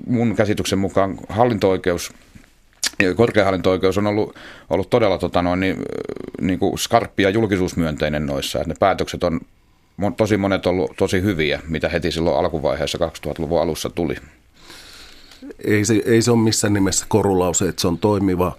[0.06, 2.12] mun käsityksen mukaan hallinto-oikeus
[3.16, 4.36] korkeahallinto-oikeus on ollut,
[4.70, 5.76] ollut todella tota noin, niin,
[6.40, 8.58] niin kuin skarppi ja julkisuusmyönteinen noissa.
[8.58, 9.40] Että ne päätökset on
[10.16, 14.16] tosi monet ollut tosi hyviä, mitä heti silloin alkuvaiheessa 2000-luvun alussa tuli.
[15.64, 18.56] Ei se, ei se ole missään nimessä korulause, että se on toimiva,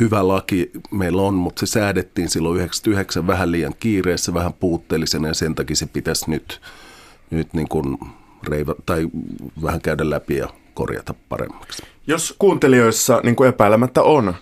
[0.00, 5.34] hyvä laki meillä on, mutta se säädettiin silloin 99 vähän liian kiireessä, vähän puutteellisena ja
[5.34, 6.60] sen takia se pitäisi nyt,
[7.30, 7.98] nyt niin kuin
[8.48, 9.08] reiva, tai
[9.62, 11.82] vähän käydä läpi ja korjata paremmaksi.
[12.06, 14.34] Jos kuuntelijoissa niin kuin epäilemättä on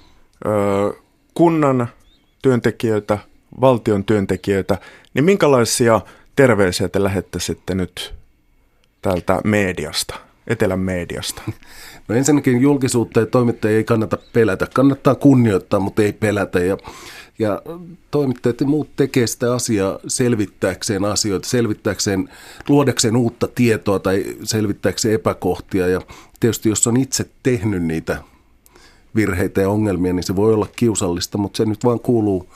[1.35, 1.89] kunnan
[2.43, 3.19] työntekijöitä,
[3.61, 4.79] valtion työntekijöitä,
[5.15, 6.01] niin minkälaisia–
[6.37, 8.15] terveisiä te lähettäisitte nyt
[9.03, 10.15] täältä mediasta,
[10.47, 11.43] etelän mediasta?
[12.09, 14.67] No ensinnäkin julkisuutta ja toimittajia ei kannata pelätä.
[14.75, 16.61] Kannattaa kunnioittaa, mutta ei pelätä.
[16.61, 16.77] Ja,
[17.39, 17.63] ja
[18.11, 22.29] toimittajat ja muut tekee sitä asiaa selvittääkseen asioita, selvittääkseen,
[22.69, 25.87] luodakseen uutta tietoa tai selvittääkseen epäkohtia.
[25.87, 26.01] Ja
[26.41, 28.23] tietysti jos on itse tehnyt niitä
[29.15, 32.49] virheitä ja ongelmia, niin se voi olla kiusallista, mutta se nyt vaan kuuluu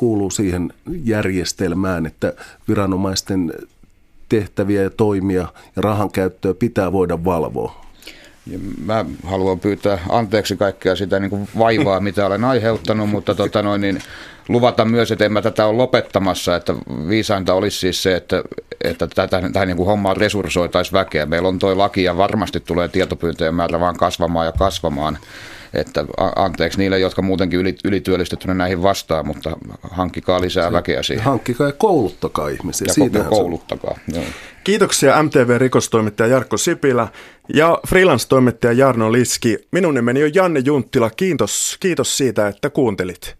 [0.00, 0.72] kuuluu siihen
[1.04, 2.32] järjestelmään, että
[2.68, 3.52] viranomaisten
[4.28, 5.46] tehtäviä ja toimia
[5.76, 7.84] ja rahan käyttöä pitää voida valvoa.
[8.46, 13.62] Ja mä haluan pyytää anteeksi kaikkea sitä niin kuin vaivaa, mitä olen aiheuttanut, mutta tota
[13.62, 13.98] noin, niin
[14.48, 16.74] luvata myös, että en mä tätä ole lopettamassa, että
[17.08, 18.42] viisainta olisi siis se, että,
[18.84, 21.26] että tätä, tähän niin kuin hommaan resurssoitaisiin väkeä.
[21.26, 25.18] Meillä on toi laki ja varmasti tulee tietopyyntöjen määrä vaan kasvamaan ja kasvamaan.
[25.74, 26.04] Että
[26.36, 29.56] anteeksi niille, jotka muutenkin ylityöllistettynä näihin vastaa, mutta
[29.90, 31.24] hankkikaa lisää se, väkeä siihen.
[31.24, 32.84] Hankkikaa ja kouluttakaa ihmisiä.
[32.88, 33.98] Ja Siitä kouluttakaa.
[34.14, 34.24] Joo.
[34.64, 37.08] Kiitoksia MTV-rikostoimittaja Jarkko Sipilä
[37.54, 39.58] ja freelance-toimittaja Jarno Liski.
[39.72, 41.10] Minun nimeni on Janne Junttila.
[41.10, 43.39] Kiitos, kiitos siitä, että kuuntelit.